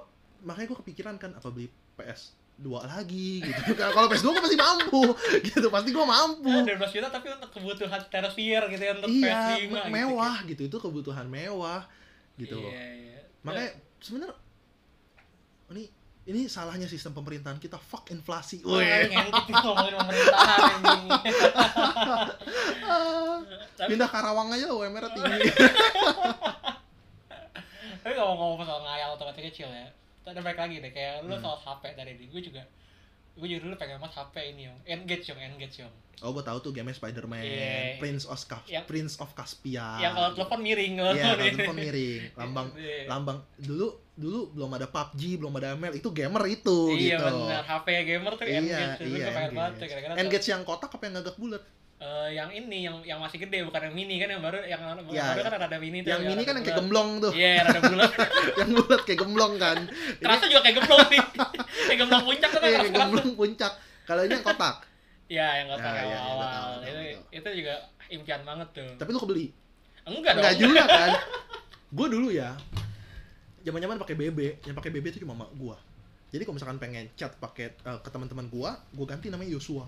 makanya 0.43 0.75
gue 0.75 0.77
kepikiran 0.83 1.15
kan 1.15 1.31
apa 1.33 1.47
beli 1.47 1.71
PS 1.95 2.35
dua 2.53 2.85
lagi 2.85 3.41
gitu. 3.41 3.61
Kalau 3.95 4.07
PS2 4.07 4.27
gue 4.29 4.43
masih 4.43 4.59
mampu 4.59 5.01
gitu. 5.49 5.67
Pasti 5.67 5.89
gue 5.89 6.05
mampu. 6.05 6.53
12 6.63 6.69
juta 6.91 7.09
tapi 7.09 7.27
untuk 7.29 7.49
kebutuhan 7.51 8.01
tersier 8.07 8.63
gitu 8.67 8.83
ya 8.83 8.91
untuk 8.93 9.09
iya 9.09 9.57
PS5 9.57 9.71
me- 9.71 9.89
mewah 9.91 10.35
gitu. 10.45 10.61
Itu 10.65 10.77
kebutuhan 10.77 11.25
mewah 11.25 11.83
gitu 12.33 12.57
Iya, 12.57 12.81
iya. 12.95 13.19
makanya 13.41 13.69
sebenarnya 13.97 14.33
ini 15.69 15.85
ini 16.23 16.41
salahnya 16.47 16.87
sistem 16.87 17.11
pemerintahan 17.13 17.57
kita. 17.57 17.75
Fuck 17.77 18.09
inflasi. 18.09 18.63
Nih 18.63 19.11
ngomongin 19.59 19.93
pemerintahan. 19.93 20.79
Tapi- 23.73 23.89
pindah 23.89 24.07
Karawang 24.07 24.49
aja 24.49 24.69
UMR 24.69 25.05
tinggi. 25.11 25.49
Tapi 27.99 28.13
kalau 28.13 28.35
ngomong 28.35 28.61
soal 28.61 28.83
ngayal 28.83 29.15
masih 29.15 29.43
kecil 29.47 29.67
ya, 29.67 29.87
ada 30.25 30.41
baik 30.41 30.55
lagi 30.57 30.75
deh 30.77 30.89
kayak 30.89 31.21
lu 31.21 31.33
Hmm. 31.33 31.43
soal 31.43 31.57
HP 31.57 31.83
tadi 31.93 32.11
nih, 32.13 32.27
gue 32.27 32.41
juga 32.43 32.63
gue 33.33 33.47
juga 33.47 33.61
dulu 33.61 33.73
pengen 33.75 33.97
banget 33.97 34.13
HP 34.15 34.35
ini 34.47 34.61
yang 34.63 34.77
Engage 34.85 35.25
yang 35.27 35.39
Engage 35.43 35.75
yang 35.79 35.89
oh 36.21 36.29
gue 36.31 36.43
tahu 36.43 36.57
tuh 36.59 36.71
game 36.71 36.87
Spider-Man 36.87 37.41
Iya. 37.41 37.97
Prince 37.97 38.23
of 38.23 38.37
Cas- 38.39 38.63
Yang- 38.63 38.85
Prince 38.85 39.17
of 39.17 39.33
Caspia 39.33 39.97
yang 39.99 40.13
kalau 40.13 40.29
telepon 40.31 40.61
miring 40.61 40.93
loh. 40.95 41.11
Iya, 41.11 41.33
kalau 41.33 41.49
telepon 41.51 41.75
miring. 41.75 42.21
Lambang 42.39 42.67
Iya. 42.75 42.97
lambang 43.07 43.37
dulu 43.57 43.87
dulu 44.13 44.39
belum 44.53 44.71
ada 44.71 44.85
PUBG, 44.85 45.21
belum 45.35 45.53
ada 45.55 45.73
ML, 45.73 45.93
itu 45.95 46.05
gamer 46.07 46.43
itu 46.47 46.77
Iya 46.93 47.17
gitu. 47.17 47.25
benar, 47.41 47.63
HP 47.65 47.87
gamer 48.05 48.31
tuh 48.31 48.45
Iya, 48.45 48.53
Engage. 48.55 49.01
Iya, 49.01 49.09
gue 49.17 49.33
pengen 49.33 49.51
banget 49.51 49.73
tuh 49.73 49.87
Engage. 50.15 50.47
yang 50.47 50.61
kotak 50.61 50.91
apa 50.91 51.03
yang 51.03 51.15
agak 51.17 51.35
bulat? 51.35 51.63
Eh, 52.03 52.35
yang 52.35 52.51
ini 52.51 52.83
yang 52.83 52.99
yang 53.07 53.19
masih 53.23 53.39
gede 53.39 53.63
bukan 53.63 53.87
yang 53.87 53.95
mini 53.95 54.19
kan 54.19 54.27
yang 54.27 54.43
baru 54.43 54.59
yang, 54.67 54.75
yang 54.83 55.07
Iya, 55.07 55.23
baru 55.23 55.39
iya. 55.39 55.47
kan 55.47 55.61
ada 55.71 55.77
mini 55.79 55.97
tuh. 56.03 56.11
Yang 56.11 56.21
mini 56.27 56.35
rada 56.35 56.43
kan 56.43 56.53
yang 56.53 56.65
kayak 56.67 56.79
gemblong 56.83 57.09
tuh. 57.23 57.31
Iya, 57.31 57.49
yang 57.55 57.65
rada 57.71 57.81
bulat. 57.87 58.11
yang 58.59 58.69
bulat 58.75 59.01
kayak 59.07 59.19
gemblong 59.23 59.53
kan. 59.55 59.77
Kerasa 60.23 60.45
juga 60.51 60.61
kayak 60.67 60.75
gemblong 60.83 60.99
nih. 61.07 61.19
kayak 61.87 61.99
gemblong 62.03 62.23
puncak 62.27 62.49
tuh 62.51 62.59
kan 62.59 62.67
iya, 62.67 62.75
keras 62.75 62.83
kayak 62.83 62.99
gemblong 62.99 63.31
puncak. 63.39 63.73
Kalau 64.03 64.21
ini 64.27 64.33
yang 64.35 64.43
kotak. 64.43 64.75
Iya, 65.31 65.47
yang 65.63 65.67
kotak 65.71 65.93
Ya, 65.95 65.95
iya, 65.95 66.03
iya, 66.03 66.19
awal. 66.19 66.43
betul, 66.43 66.59
betul, 66.83 66.83
Itu 66.83 66.99
itu 67.31 67.49
juga 67.63 67.73
impian 68.11 68.41
banget 68.43 68.67
tuh. 68.75 68.89
Tapi 68.99 69.09
lu 69.15 69.19
kebeli. 69.23 69.45
Enggak 70.03 70.31
dong. 70.35 70.43
Enggak 70.43 70.55
juga 70.59 70.83
kan. 70.83 71.11
Gue 71.93 72.07
dulu 72.11 72.27
ya 72.35 72.51
zaman-zaman 73.63 73.95
pakai 73.95 74.15
BB, 74.19 74.39
yang 74.67 74.75
pakai 74.75 74.91
BB 74.91 75.05
itu 75.15 75.19
cuma 75.23 75.39
mak 75.39 75.51
gua. 75.55 75.79
Jadi 76.35 76.43
kalau 76.43 76.55
misalkan 76.59 76.77
pengen 76.83 77.07
chat 77.15 77.31
pakai 77.39 77.71
eh, 77.71 77.99
ke 78.03 78.09
teman-teman 78.11 78.51
gua, 78.51 78.75
gua 78.91 79.05
ganti 79.07 79.31
namanya 79.31 79.55
Yosua. 79.55 79.87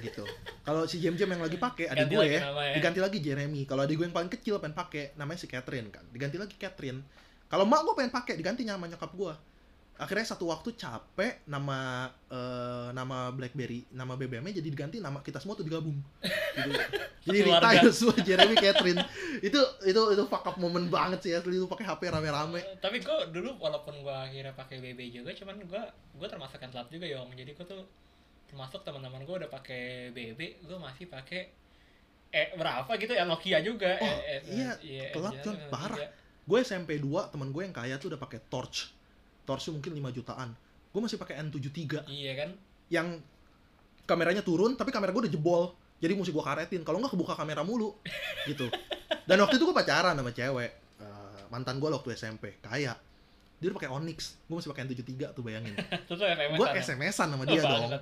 Gitu. 0.00 0.24
Kalau 0.62 0.84
si 0.84 0.98
Jam 0.98 1.14
Jam 1.14 1.28
yang 1.30 1.42
lagi 1.42 1.56
pakai 1.56 1.90
Ganti 1.90 2.10
gue 2.10 2.20
lagi 2.20 2.36
ya, 2.36 2.40
namanya. 2.48 2.74
diganti 2.74 3.00
lagi 3.00 3.18
Jeremy. 3.20 3.62
Kalau 3.64 3.82
adik 3.84 3.96
gue 3.98 4.06
yang 4.06 4.16
paling 4.16 4.30
kecil 4.32 4.58
pengen 4.58 4.74
pakai 4.74 5.12
namanya 5.14 5.38
si 5.38 5.46
Catherine 5.46 5.88
kan, 5.88 6.04
diganti 6.10 6.36
lagi 6.36 6.54
Catherine. 6.56 7.00
Kalau 7.46 7.66
mak 7.66 7.82
gue 7.82 7.94
pengen 7.98 8.12
pakai 8.14 8.34
diganti 8.34 8.62
nama 8.62 8.86
nyokap 8.86 9.12
gua. 9.14 9.34
Akhirnya 10.00 10.24
satu 10.24 10.48
waktu 10.48 10.72
capek 10.80 11.44
nama 11.44 12.08
eh, 12.32 12.88
nama 12.96 13.28
BlackBerry, 13.36 13.84
nama 13.92 14.16
BBM-nya 14.16 14.56
jadi 14.56 14.68
diganti 14.72 14.96
nama 14.96 15.20
kita 15.20 15.36
semua 15.36 15.60
tuh 15.60 15.68
digabung. 15.68 15.92
Gitu. 16.56 16.70
jadi 17.28 17.38
Rita, 17.44 17.60
Keluarga. 17.60 17.84
Yosua, 17.84 18.14
Jeremy, 18.24 18.56
Catherine. 18.56 18.96
itu 19.44 19.60
itu 19.84 20.00
itu 20.16 20.22
fuck 20.24 20.48
up 20.48 20.56
moment 20.56 20.88
banget 20.88 21.20
sih 21.20 21.36
asli 21.36 21.60
lu 21.60 21.68
pakai 21.68 21.84
HP 21.84 22.08
rame-rame. 22.08 22.64
Eh, 22.64 22.80
Tapi 22.80 23.04
gue 23.04 23.16
dulu 23.28 23.60
walaupun 23.60 24.00
gue 24.00 24.16
akhirnya 24.16 24.56
pakai 24.56 24.80
BB 24.80 25.20
juga, 25.20 25.36
cuman 25.36 25.60
gue 25.68 25.82
gue 26.16 26.28
termasuk 26.32 26.56
yang 26.56 26.72
telat 26.72 26.88
juga 26.88 27.04
yong. 27.04 27.28
Jadi 27.36 27.50
gue 27.52 27.66
tuh 27.68 27.82
termasuk 28.50 28.82
teman-teman 28.82 29.22
gue 29.22 29.36
udah 29.46 29.50
pakai 29.50 30.10
BB, 30.10 30.66
gue 30.66 30.78
masih 30.82 31.06
pakai 31.06 31.54
eh 32.30 32.50
berapa 32.58 32.90
gitu 32.98 33.14
ya 33.14 33.22
Nokia 33.22 33.62
juga. 33.62 33.94
Oh, 34.02 34.06
eh, 34.26 34.38
eh, 34.38 34.40
iya, 34.50 34.70
telat, 35.14 35.34
iya, 35.38 35.54
iya. 35.54 35.70
Parah. 35.70 35.98
Gue 36.42 36.58
SMP 36.66 36.98
2, 36.98 37.30
teman 37.30 37.54
gue 37.54 37.62
yang 37.62 37.74
kaya 37.74 37.94
tuh 38.02 38.10
udah 38.10 38.18
pakai 38.18 38.42
torch. 38.50 38.90
Torch 39.46 39.70
mungkin 39.70 39.94
5 39.94 40.10
jutaan. 40.18 40.50
Gue 40.90 41.00
masih 41.06 41.22
pakai 41.22 41.38
N73 41.46 42.10
Iya 42.10 42.32
kan? 42.34 42.50
yang 42.90 43.22
kameranya 44.02 44.42
turun 44.42 44.74
tapi 44.74 44.90
kamera 44.90 45.14
gue 45.14 45.30
udah 45.30 45.32
jebol. 45.32 45.64
Jadi 46.02 46.12
mesti 46.18 46.34
gue 46.34 46.42
karetin. 46.42 46.82
Kalau 46.82 46.98
nggak 46.98 47.14
kebuka 47.14 47.38
kamera 47.38 47.62
mulu 47.62 47.94
gitu. 48.50 48.66
Dan 49.28 49.38
waktu 49.46 49.62
itu 49.62 49.64
gue 49.68 49.76
pacaran 49.76 50.18
sama 50.18 50.34
cewek. 50.34 50.70
Eh, 50.98 51.42
mantan 51.54 51.78
gue 51.78 51.86
waktu 51.86 52.18
SMP, 52.18 52.58
kaya. 52.58 52.98
Dia 53.60 53.68
udah 53.68 53.76
pakai 53.76 53.92
Onyx, 53.92 54.40
gue 54.48 54.56
masih 54.56 54.72
pakai 54.72 54.82
N73 54.88 55.36
tuh 55.36 55.44
bayangin. 55.44 55.76
Gue 56.56 56.66
SMS-an 56.80 57.28
sama 57.28 57.44
dia 57.44 57.60
dong. 57.60 57.92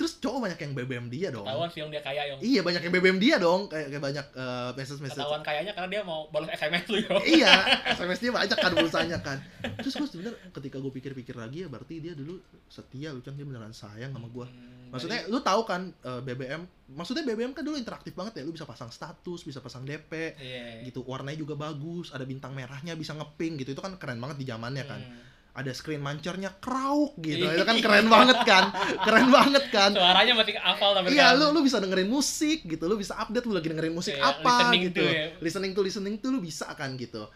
Terus 0.00 0.16
cowok 0.24 0.48
banyak 0.48 0.58
yang 0.64 0.72
BBM 0.72 1.06
dia 1.12 1.28
dong. 1.28 1.44
Ketahuan 1.44 1.68
sih 1.68 1.80
yang 1.84 1.90
dia 1.92 2.00
kaya 2.00 2.22
yang 2.32 2.38
Iya 2.40 2.60
banyak 2.64 2.80
yang 2.80 2.92
BBM 2.96 3.18
dia 3.20 3.36
dong, 3.36 3.68
kayak, 3.68 3.92
kayak 3.92 4.02
banyak 4.02 4.26
eh, 4.32 4.70
message-message. 4.72 5.20
ketahuan 5.20 5.42
kayanya 5.44 5.72
karena 5.76 5.88
dia 5.92 6.02
mau 6.02 6.32
balas 6.32 6.48
SMS 6.56 6.84
lu 6.88 6.98
yo. 7.04 7.16
iya, 7.28 7.52
SMS 8.00 8.18
dia 8.24 8.32
banyak 8.32 8.56
kan 8.56 8.72
pulsanya 8.72 9.18
kan. 9.20 9.38
Terus 9.84 9.92
gue 10.00 10.08
sebenarnya 10.08 10.38
ketika 10.48 10.76
gue 10.80 10.92
pikir-pikir 10.96 11.36
lagi 11.36 11.64
ya 11.64 11.68
berarti 11.68 12.00
dia 12.00 12.16
dulu 12.16 12.40
setia 12.72 13.12
lu 13.12 13.20
kan 13.20 13.36
dia 13.36 13.44
beneran 13.44 13.76
sayang 13.76 14.16
sama 14.16 14.32
gue. 14.32 14.46
Hmm, 14.48 14.82
Maksudnya 14.92 15.24
lu 15.32 15.40
tahu 15.40 15.64
kan 15.64 15.88
eh, 15.88 16.20
BBM, 16.20 16.68
maksudnya 16.92 17.24
BBM 17.24 17.56
kan 17.56 17.64
dulu 17.64 17.80
interaktif 17.80 18.12
banget 18.12 18.40
ya, 18.40 18.42
lu 18.44 18.52
bisa 18.52 18.68
pasang 18.68 18.92
status, 18.92 19.40
bisa 19.40 19.64
pasang 19.64 19.88
DP, 19.88 20.36
iya. 20.36 20.84
gitu. 20.84 21.00
Warnanya 21.00 21.40
juga 21.40 21.56
bagus, 21.56 22.12
ada 22.12 22.28
bintang 22.28 22.52
merahnya 22.52 22.92
bisa 22.92 23.16
ngeping 23.16 23.56
gitu. 23.64 23.72
Itu 23.72 23.80
kan 23.80 23.96
keren 23.96 24.20
banget 24.20 24.36
di 24.40 24.46
zamannya 24.48 24.84
kan. 24.84 25.00
Hmm. 25.02 25.20
Ada 25.52 25.68
screen 25.70 26.00
mancernya 26.00 26.48
krauk 26.56 27.12
gitu. 27.18 27.44
Iya. 27.44 27.52
Itu 27.52 27.64
kan 27.64 27.76
keren 27.84 28.08
banget 28.08 28.38
kan. 28.42 28.64
Keren 28.98 29.28
banget 29.28 29.64
kan. 29.68 29.90
Suaranya 29.92 30.32
masih 30.32 30.56
hafal 30.56 30.90
tapi 30.94 31.12
Iya, 31.12 31.28
kan. 31.28 31.44
lu 31.44 31.46
lu 31.52 31.60
bisa 31.60 31.76
dengerin 31.76 32.08
musik 32.08 32.64
gitu, 32.64 32.84
lu 32.84 32.96
bisa 32.96 33.12
update 33.14 33.44
lu 33.44 33.52
lagi 33.52 33.68
dengerin 33.68 33.92
musik 33.92 34.14
Iya, 34.14 34.32
apa 34.32 34.48
listening 34.64 34.82
gitu. 34.88 34.98
to 34.98 35.04
ya. 35.04 35.24
Listening 35.38 35.72
to 35.72 35.80
listening 35.80 36.14
to 36.16 36.26
lu 36.26 36.40
bisa 36.40 36.64
kan 36.72 36.96
gitu. 36.96 37.28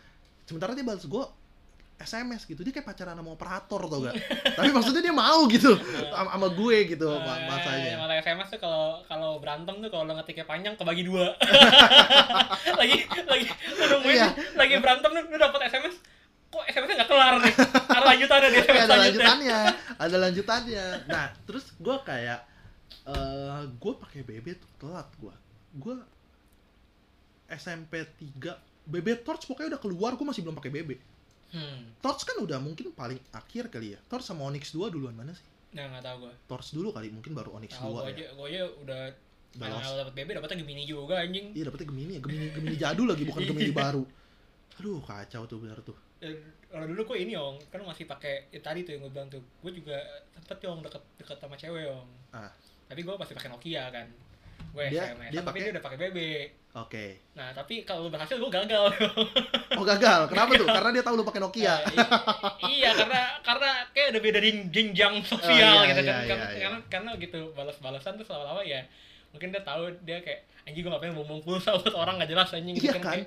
Sementara 0.43 0.73
dia 0.73 0.81
balas 0.81 1.05
gua 1.05 1.29
SMS 1.95 2.45
gitu, 2.45 2.61
dia 2.61 2.71
kayak 2.71 2.85
pacaran 2.87 3.13
sama 3.15 3.33
operator 3.33 3.81
tau 3.83 4.01
gak? 4.03 4.15
Tapi 4.57 4.69
maksudnya 4.69 5.01
dia 5.03 5.13
mau 5.13 5.45
gitu 5.47 5.81
sama, 6.11 6.29
sama 6.31 6.49
gue 6.51 6.77
gitu 6.87 7.09
ma- 7.09 7.25
Eh, 7.35 7.49
masanya. 7.49 7.93
Malah 7.99 8.17
SMS 8.17 8.49
tuh 8.51 8.61
kalau 8.61 9.01
kalau 9.05 9.31
berantem 9.37 9.77
tuh 9.77 9.89
kalau 9.89 10.05
lo 10.05 10.13
ngetiknya 10.15 10.45
panjang 10.45 10.73
kebagi 10.75 11.05
dua. 11.05 11.33
lagi 12.81 12.97
lagi 13.09 13.47
lu 13.75 13.85
nungguin 13.91 14.13
Iya. 14.15 14.29
lagi 14.55 14.75
berantem 14.77 15.11
nih 15.11 15.23
lu 15.25 15.37
dapet 15.37 15.61
SMS 15.69 15.97
kok 16.57 16.67
SMS-nya 16.73 16.97
nggak 17.05 17.11
kelar 17.13 17.35
nih. 17.45 17.55
Ada 17.93 18.05
lanjutannya 18.05 18.49
di 18.49 18.59
SMS 18.65 18.85
ada 18.89 18.97
lanjutannya, 18.97 19.59
ada 20.01 20.17
lanjutannya. 20.17 20.87
Nah, 21.07 21.27
terus 21.45 21.65
gua 21.77 22.01
kayak 22.01 22.41
eh 23.07 23.61
gue 23.77 23.93
pakai 24.01 24.21
BB 24.25 24.47
tuh 24.59 24.71
telat 24.81 25.09
gua. 25.21 25.35
Gua 25.77 25.97
SMP 27.47 28.03
3 28.41 28.91
BB 28.91 29.23
Torch 29.23 29.47
pokoknya 29.47 29.77
udah 29.77 29.83
keluar, 29.83 30.15
gue 30.15 30.27
masih 30.27 30.43
belum 30.43 30.57
pakai 30.59 30.73
BB. 30.73 30.91
Hmm. 31.55 31.95
Torch 32.03 32.27
kan 32.27 32.43
udah 32.43 32.59
mungkin 32.59 32.91
paling 32.91 33.19
akhir 33.31 33.71
kali 33.71 33.95
ya. 33.95 33.99
Torch 34.11 34.27
sama 34.27 34.47
Onyx 34.51 34.75
2 34.75 34.91
duluan 34.91 35.15
mana 35.15 35.31
sih? 35.35 35.47
Nah, 35.75 35.87
nggak 35.93 36.03
tahu 36.03 36.17
gua. 36.27 36.33
Torch 36.51 36.69
dulu 36.75 36.89
kali, 36.91 37.11
mungkin 37.11 37.35
baru 37.35 37.55
Onyx 37.55 37.79
Tahu 37.79 37.91
2 37.91 37.95
gua 37.95 38.03
ya. 38.03 38.11
aja, 38.11 38.25
gua 38.35 38.47
aja 38.51 38.63
udah 38.83 39.01
lost. 39.57 39.95
dapet 39.97 40.15
BB 40.15 40.29
dapetnya 40.37 40.57
Gemini 40.63 40.83
juga 40.85 41.15
anjing. 41.23 41.55
Iya 41.55 41.65
dapetnya 41.71 41.87
Gemini, 41.91 42.13
ya. 42.19 42.21
Gemini, 42.23 42.47
Gemini 42.51 42.77
jadul 42.77 43.07
lagi 43.11 43.23
bukan 43.27 43.43
Gemini 43.47 43.73
baru. 43.85 44.03
Aduh 44.77 45.01
kacau 45.03 45.43
tuh 45.49 45.59
bener 45.63 45.79
tuh. 45.83 45.97
Dan 46.17 46.33
kalau 46.67 46.87
dulu 46.87 47.01
kok 47.05 47.19
ini 47.19 47.33
yong 47.33 47.61
kan 47.69 47.81
masih 47.83 48.05
pakai 48.05 48.49
ya, 48.49 48.59
tadi 48.59 48.81
tuh 48.81 48.93
yang 48.93 49.03
gue 49.03 49.13
bilang 49.13 49.29
tuh 49.29 49.41
gue 49.61 49.73
juga 49.75 49.97
sempet 50.31 50.59
yong 50.61 50.81
deket 50.81 51.03
deket 51.17 51.37
sama 51.37 51.55
cewek 51.55 51.85
yong 51.85 52.09
Ah. 52.31 52.49
tapi 52.87 53.01
gue 53.01 53.13
masih 53.13 53.33
pakai 53.33 53.49
Nokia 53.49 53.85
kan 53.91 54.07
gue 54.71 54.85
Dia- 54.87 55.09
SMS 55.11 55.31
dia 55.31 55.41
tapi 55.41 55.47
pakai- 55.47 55.61
dia 55.63 55.73
udah 55.73 55.85
pakai 55.85 55.99
BB 55.99 56.19
Oke. 56.77 57.07
nah 57.33 57.49
tapi 57.51 57.75
kalau 57.83 58.05
lu 58.05 58.11
berhasil 58.11 58.35
gue 58.35 58.51
gagal 58.51 58.85
Oh 59.73 59.85
gagal, 59.87 60.21
kenapa 60.27 60.53
tuh? 60.55 60.69
Karena 60.77 60.91
dia 60.91 61.01
tahu 61.01 61.15
lu 61.15 61.25
pakai 61.25 61.41
Nokia. 61.41 61.75
Eh, 61.83 61.97
i- 61.97 62.11
iya 62.75 62.91
karena 62.93 63.21
karena 63.41 63.71
kayak 63.91 64.09
udah 64.11 64.23
beda 64.23 64.41
jenjang 64.67 65.15
sosial 65.23 65.53
Oh, 65.75 65.85
iya, 65.85 65.91
gitu 65.91 66.03
iya, 66.03 66.07
kan 66.07 66.17
iya, 66.17 66.27
karena, 66.27 66.47
iya. 66.47 66.61
karena 66.63 66.79
karena 66.91 67.11
gitu 67.19 67.41
balas-balasan 67.53 68.17
tuh 68.17 68.27
lama-lama 68.27 68.61
ya 68.63 68.81
mungkin 69.31 69.49
dia 69.51 69.63
tahu 69.63 69.89
dia 70.03 70.19
kayak 70.19 70.41
anjing 70.65 70.81
gue 70.81 70.91
ngapain 70.91 71.13
ngomong 71.13 71.41
pulsa 71.41 71.73
buat 71.75 71.93
orang 71.95 72.17
gak 72.19 72.31
jelas 72.31 72.49
anjing 72.51 72.73
gitu 72.75 72.89
Iya 72.89 72.95
kan? 72.95 73.05
kayak, 73.15 73.27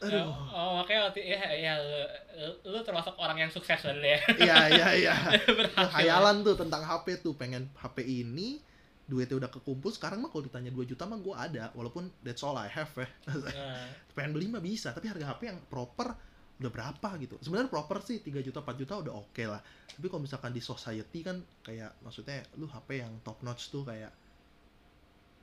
Aduh. 0.00 0.32
oh 0.32 0.80
makanya 0.80 1.12
waktu 1.12 1.20
ya 1.28 1.40
ya 1.60 1.72
lu, 1.76 2.72
lu 2.72 2.78
termasuk 2.80 3.12
orang 3.20 3.36
yang 3.36 3.50
sukses 3.52 3.84
dulu 3.84 4.00
ya 4.00 4.16
Iya 4.48 4.56
iya 4.72 4.88
iya. 4.96 5.14
Berhasil. 5.60 5.92
Hayalan 5.92 6.40
tuh 6.40 6.56
tentang 6.56 6.80
HP 6.80 7.20
tuh 7.20 7.36
pengen 7.36 7.68
HP 7.76 8.00
ini 8.08 8.64
duitnya 9.04 9.36
udah 9.36 9.50
kekumpul 9.52 9.90
sekarang 9.92 10.22
mah 10.24 10.30
kalau 10.32 10.46
ditanya 10.46 10.70
2 10.72 10.86
juta 10.86 11.04
mah 11.04 11.18
gue 11.18 11.34
ada 11.34 11.74
walaupun 11.74 12.08
that's 12.24 12.40
all 12.46 12.54
I 12.54 12.70
have 12.70 12.88
ya 12.94 13.08
Nah, 13.28 13.84
pengen 14.16 14.32
beli 14.32 14.46
mah 14.48 14.62
bisa 14.62 14.94
tapi 14.94 15.10
harga 15.10 15.36
HP 15.36 15.50
yang 15.50 15.58
proper 15.68 16.14
udah 16.60 16.70
berapa 16.70 17.08
gitu 17.20 17.36
sebenarnya 17.42 17.68
proper 17.68 18.00
sih 18.00 18.22
3 18.22 18.40
juta 18.40 18.64
4 18.64 18.80
juta 18.80 18.94
udah 19.04 19.12
oke 19.20 19.44
lah 19.44 19.60
tapi 19.90 20.06
kalau 20.08 20.22
misalkan 20.22 20.54
di 20.54 20.62
society 20.62 21.20
kan 21.26 21.42
kayak 21.60 21.92
maksudnya 22.00 22.40
lu 22.56 22.70
HP 22.70 23.04
yang 23.04 23.12
top 23.20 23.42
notch 23.44 23.68
tuh 23.68 23.82
kayak 23.84 24.12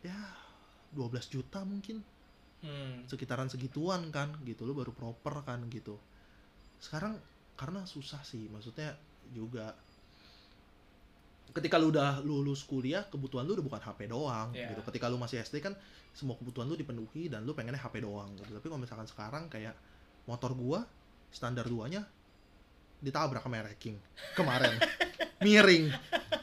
ya 0.02 0.18
12 0.96 1.12
juta 1.30 1.62
mungkin 1.68 2.00
hmm. 2.68 3.08
sekitaran 3.08 3.48
segituan 3.48 4.12
kan 4.12 4.36
gitu. 4.44 4.68
Lu 4.68 4.76
baru 4.76 4.92
proper 4.92 5.48
kan 5.48 5.64
gitu. 5.72 5.96
Sekarang 6.84 7.16
karena 7.56 7.88
susah 7.88 8.20
sih. 8.28 8.52
Maksudnya 8.52 9.00
juga 9.32 9.72
ketika 11.56 11.80
lu 11.80 11.90
udah 11.90 12.22
lulus 12.22 12.62
kuliah 12.68 13.08
kebutuhan 13.08 13.48
lu 13.48 13.56
udah 13.58 13.66
bukan 13.66 13.82
HP 13.82 14.12
doang 14.12 14.52
Iya. 14.52 14.76
gitu. 14.76 14.84
Ketika 14.84 15.08
lu 15.08 15.16
masih 15.18 15.40
SD 15.42 15.64
kan 15.64 15.74
semua 16.12 16.36
kebutuhan 16.36 16.68
lu 16.68 16.76
dipenuhi 16.76 17.32
dan 17.32 17.48
lu 17.48 17.56
pengennya 17.56 17.80
HP 17.80 18.04
doang 18.04 18.36
gitu. 18.36 18.52
Tapi 18.52 18.68
kalau 18.68 18.82
misalkan 18.82 19.08
sekarang 19.08 19.48
kayak 19.48 19.74
motor 20.28 20.52
gua 20.54 20.84
standar 21.32 21.66
duanya 21.66 22.04
ditabrak 23.00 23.46
sama 23.46 23.64
King 23.78 23.98
kemarin. 24.36 24.76
Miring. 25.46 25.94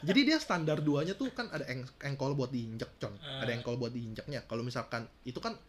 Jadi 0.07 0.19
dia 0.23 0.37
standar 0.39 0.79
duanya 0.79 1.19
tuh 1.19 1.27
kan 1.35 1.51
ada 1.51 1.67
eng- 1.67 1.91
engkol 2.07 2.31
buat 2.31 2.47
diinjek 2.47 2.95
con. 2.95 3.11
Ah. 3.19 3.43
ada 3.43 3.51
engkol 3.51 3.75
buat 3.75 3.91
diinjeknya. 3.91 4.47
Kalau 4.47 4.63
misalkan 4.63 5.03
itu 5.27 5.37
kan 5.43 5.59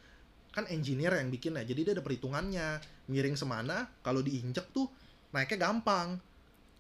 kan 0.57 0.65
engineer 0.73 1.13
yang 1.21 1.29
bikin 1.29 1.53
ya 1.61 1.69
jadi 1.69 1.81
dia 1.85 1.93
ada 1.93 2.01
perhitungannya 2.01 2.81
miring 3.13 3.37
semana 3.37 3.85
kalau 4.01 4.25
diinjek 4.25 4.73
tuh 4.73 4.89
naiknya 5.37 5.69
gampang. 5.69 6.17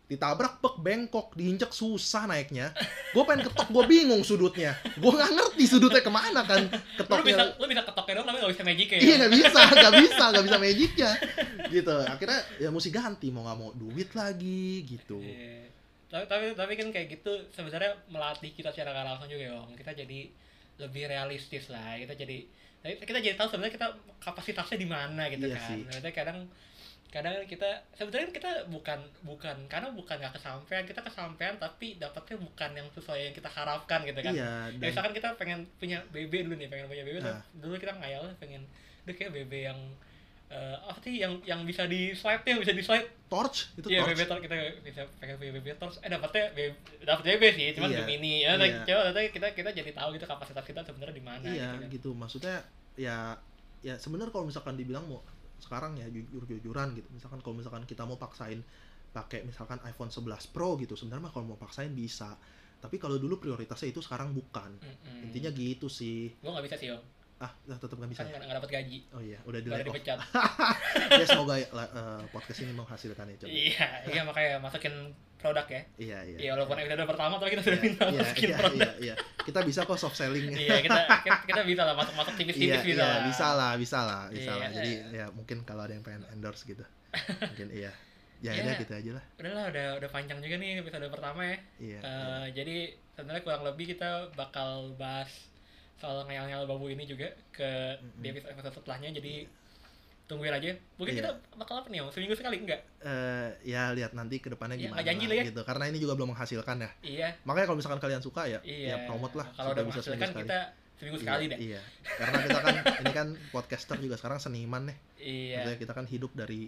Ditabrak 0.06 0.62
pek 0.62 0.78
bengkok 0.78 1.34
diinjek 1.34 1.74
susah 1.74 2.30
naiknya. 2.30 2.70
Gue 3.10 3.26
pengen 3.26 3.50
ketok 3.50 3.74
gue 3.74 3.84
bingung 3.90 4.22
sudutnya. 4.22 4.78
Gue 5.02 5.10
nggak 5.10 5.34
ngerti 5.34 5.64
sudutnya 5.66 5.98
ke 5.98 6.12
mana 6.14 6.46
kan 6.46 6.62
lu 6.62 6.70
bisa 6.70 6.94
ketoknya 7.02 7.44
lu 7.58 7.66
bisa 7.66 7.82
ketoknya 7.82 8.14
dong 8.22 8.26
tapi 8.30 8.36
gak 8.38 8.52
bisa 8.54 8.62
magic 8.62 8.88
ya? 8.94 8.98
Iya 9.02 9.14
nggak 9.18 9.32
bisa 9.34 9.60
nggak 9.66 9.94
bisa 9.98 10.24
nggak 10.30 10.44
bisa 10.46 10.56
magicnya. 10.62 11.10
Gitu. 11.74 11.96
Akhirnya 12.06 12.40
ya 12.62 12.68
mesti 12.70 12.90
ganti 12.94 13.28
mau 13.34 13.42
nggak 13.44 13.58
mau 13.58 13.70
duit 13.74 14.10
lagi 14.14 14.86
gitu. 14.86 15.18
Iya. 15.20 15.74
tapi 16.06 16.22
tapi 16.30 16.44
tapi 16.54 16.72
kan 16.78 16.88
kayak 16.94 17.18
gitu 17.18 17.32
sebenarnya 17.50 17.98
melatih 18.06 18.54
kita 18.54 18.70
secara 18.70 19.02
langsung 19.02 19.26
juga 19.26 19.50
ya 19.50 19.58
kita 19.74 20.06
jadi 20.06 20.30
lebih 20.78 21.02
realistis 21.10 21.66
lah 21.66 21.98
kita 21.98 22.14
jadi 22.14 22.46
kita 22.94 23.18
jadi 23.18 23.34
tahu 23.34 23.48
sebenarnya 23.48 23.74
kita 23.74 23.88
kapasitasnya 24.20 24.78
di 24.78 24.86
mana 24.86 25.26
gitu 25.26 25.46
Iya 25.46 25.56
kan 25.56 25.66
sih. 25.66 25.78
Maksudnya 25.84 26.12
kadang 26.12 26.38
kadang 27.06 27.32
kita 27.46 27.70
sebenarnya 27.96 28.28
kita 28.28 28.50
bukan 28.68 28.98
bukan 29.24 29.56
karena 29.66 29.88
bukan 29.90 30.16
nggak 30.18 30.36
kesampaian 30.36 30.84
kita 30.84 31.00
kesampaian 31.00 31.54
tapi 31.56 31.96
dapatnya 31.96 32.36
bukan 32.36 32.70
yang 32.76 32.88
sesuai 32.92 33.30
yang 33.30 33.34
kita 33.34 33.48
harapkan 33.48 34.04
gitu 34.04 34.20
kan 34.20 34.34
iya 34.34 34.68
Ya, 34.68 34.76
dan 34.76 34.86
misalkan 34.90 35.12
kita 35.14 35.28
pengen 35.34 35.64
punya 35.80 36.02
BB 36.12 36.44
dulu 36.44 36.54
nih, 36.54 36.68
pengen 36.68 36.86
punya 36.86 37.06
BB 37.06 37.24
Nah. 37.24 37.40
dulu 37.56 37.78
kita 37.78 37.94
ngayal 37.96 38.26
pengen 38.36 38.62
udah 39.06 39.14
kayak 39.14 39.32
BB 39.32 39.52
yang 39.64 39.78
eh, 40.46 40.76
apa 40.78 40.98
sih 41.02 41.18
yang 41.18 41.42
yang 41.42 41.66
bisa 41.66 41.90
di 41.90 42.14
slide 42.14 42.46
yang 42.46 42.62
bisa 42.62 42.70
di 42.70 42.82
slide 42.82 43.06
torch 43.26 43.74
itu 43.74 43.90
Iya 43.90 44.06
torch. 44.06 44.14
BB 44.14 44.20
torch 44.30 44.42
kita 44.46 44.54
bisa 44.86 45.00
punya 45.34 45.52
BB 45.58 45.66
torch. 45.78 45.98
Eh 46.02 46.10
dapetnya 46.10 46.54
BB 46.54 46.70
dapet 47.02 47.24
BB 47.26 47.42
sih 47.58 47.66
cuman 47.74 47.88
Iya, 47.90 47.98
Gemini. 48.02 48.34
Ya 48.46 48.52
iya. 48.54 48.82
coba 48.86 49.10
kita 49.26 49.46
kita 49.58 49.70
jadi 49.74 49.90
tahu 49.90 50.08
gitu 50.14 50.26
kapasitas 50.30 50.62
kita 50.62 50.80
sebenarnya 50.86 51.14
di 51.18 51.24
mana 51.24 51.42
iya 51.50 51.74
gitu 51.74 51.82
kan. 51.82 51.90
gitu. 51.90 52.10
Maksudnya 52.14 52.56
ya 52.94 53.34
ya 53.82 53.94
sebenarnya 53.98 54.30
kalau 54.30 54.46
misalkan 54.46 54.78
dibilang 54.78 55.04
mau 55.10 55.20
sekarang 55.58 55.98
ya 55.98 56.06
jujur 56.14 56.46
jujuran 56.46 56.94
gitu. 56.94 57.08
Misalkan 57.10 57.42
kalau 57.42 57.58
misalkan 57.58 57.82
kita 57.82 58.06
mau 58.06 58.14
paksain 58.14 58.62
pakai 59.10 59.42
misalkan 59.48 59.80
iPhone 59.88 60.12
11 60.12 60.52
Pro 60.54 60.76
gitu 60.78 60.94
sebenarnya 60.94 61.26
mah 61.26 61.32
kalau 61.34 61.56
mau 61.56 61.58
paksain 61.58 61.90
bisa. 61.90 62.38
Tapi 62.76 63.00
kalau 63.02 63.16
dulu 63.18 63.40
prioritasnya 63.42 63.90
itu 63.90 63.98
sekarang 64.04 64.30
bukan. 64.30 64.68
Mm-mm. 64.78 65.26
intinya 65.26 65.50
gitu 65.50 65.90
sih. 65.90 66.36
Gua 66.38 66.54
nggak 66.54 66.70
bisa 66.70 66.76
sih 66.78 66.88
om 66.94 67.02
ah 67.36 67.52
nah, 67.68 67.76
tetap 67.76 68.00
nggak 68.00 68.10
bisa 68.16 68.24
kan 68.24 68.32
ya? 68.32 68.40
nggak 68.48 68.56
dapet 68.64 68.70
gaji 68.80 68.98
oh 69.12 69.20
iya 69.20 69.38
udah 69.44 69.60
di 69.60 69.68
dipecat 69.68 70.18
ya 71.20 71.24
semoga 71.28 71.54
ya, 71.60 71.68
eh, 71.68 72.22
podcast 72.32 72.64
ini 72.64 72.72
menghasilkan 72.72 73.28
ya 73.28 73.36
coba 73.44 73.50
iya 73.52 73.86
iya 74.08 74.20
makanya 74.24 74.50
masukin 74.56 74.94
produk 75.36 75.66
ya 75.68 75.82
iya 76.00 76.18
iya 76.24 76.36
iya 76.40 76.50
walaupun 76.56 76.80
episode 76.80 77.04
pertama 77.04 77.36
tapi 77.36 77.50
kita 77.52 77.62
sudah 77.68 77.80
minta 77.84 78.04
iya, 78.08 78.20
masukin 78.24 78.48
iya, 78.48 78.56
produk 78.56 78.72
iya, 78.80 78.90
iya. 79.04 79.14
kita 79.44 79.60
bisa 79.68 79.80
kok 79.84 79.98
soft 80.00 80.16
selling 80.16 80.48
iya 80.56 80.80
kita 80.80 80.96
kita, 81.28 81.36
kita 81.44 81.62
bisa 81.68 81.82
lah 81.84 81.94
masuk 81.94 82.14
masuk 82.16 82.34
tipis-tipis 82.40 82.72
iya, 82.72 82.80
bisa 82.80 82.96
iya, 82.96 83.04
lah 83.04 83.20
bisa 83.28 83.46
lah, 83.52 83.72
bisa 83.76 83.98
lah, 84.00 84.22
bisa 84.32 84.50
Iya. 84.50 84.56
lah. 84.56 84.68
Jadi 84.72 84.92
ya 85.12 85.26
mungkin 85.36 85.56
kalau 85.68 85.82
ada 85.84 85.92
yang 85.92 86.04
pengen 86.08 86.24
endorse 86.32 86.64
gitu, 86.64 86.84
mungkin 87.52 87.68
iya. 87.68 87.92
Ya 88.44 88.52
Iya. 88.52 88.68
udah 88.68 88.74
gitu 88.80 88.92
aja 88.92 89.10
lah. 89.16 89.24
udahlah 89.40 89.64
udah 89.72 89.86
udah 89.96 90.10
panjang 90.12 90.38
juga 90.44 90.56
nih 90.60 90.80
episode 90.84 91.08
pertama 91.08 91.40
ya 91.44 91.56
Iya. 91.80 92.00
Eh, 92.04 92.46
jadi 92.52 92.76
sebenarnya 93.16 93.42
kurang 93.44 93.62
lebih 93.64 93.96
kita 93.96 94.32
bakal 94.36 94.92
bahas 95.00 95.28
soal 95.96 96.22
ngayal-ngayal 96.22 96.64
babu 96.64 96.86
ini 96.86 97.04
juga 97.04 97.24
ke 97.50 97.68
di 98.16 98.28
episode 98.28 98.52
episode 98.52 98.74
setelahnya 98.74 99.14
jadi 99.14 99.48
tungguin 100.26 100.50
aja 100.50 100.74
mungkin 100.98 101.14
Iya. 101.14 101.20
kita 101.22 101.30
bakal 101.54 101.74
apa 101.78 101.88
nih 101.88 102.00
om 102.00 102.10
seminggu 102.10 102.34
sekali 102.34 102.58
enggak 102.58 102.82
Eh, 102.98 103.48
ya 103.64 103.94
lihat 103.94 104.10
nanti 104.12 104.36
ke 104.36 104.48
depannya 104.48 104.74
Iya, 104.74 104.90
gimana 104.90 105.00
janji 105.00 105.24
lah, 105.24 105.36
ya. 105.36 105.44
gitu. 105.46 105.62
Karena 105.62 105.84
ini 105.86 105.98
juga 105.98 106.12
belum 106.12 106.34
menghasilkan 106.34 106.76
ya. 106.76 106.90
iya 107.00 107.28
Makanya 107.42 107.66
kalau 107.66 107.78
misalkan 107.78 108.00
kalian 108.00 108.18
suka 108.20 108.42
ya, 108.44 108.58
iya 108.60 108.92
ya 108.92 108.96
promote 109.06 109.34
lah. 109.34 109.46
kalau 109.52 109.70
udah 109.70 109.84
bisa 109.84 110.00
seminggu 110.00 110.26
menghasilkan 110.26 110.28
sekali. 110.28 110.42
kita 110.42 110.58
seminggu 110.92 111.16
Iya, 111.16 111.22
sekali 111.22 111.44
deh 111.46 111.58
Iya. 111.62 111.80
Karena 112.02 112.36
kita 112.42 112.58
kan 112.58 112.74
ini 113.00 113.12
kan 113.14 113.28
podcaster 113.48 113.96
juga 113.98 114.16
sekarang 114.16 114.38
seniman 114.38 114.82
nih. 114.84 114.98
iya 115.16 115.54
Maksudnya 115.62 115.78
kita 115.78 115.92
kan 115.94 116.04
hidup 116.04 116.30
dari 116.32 116.60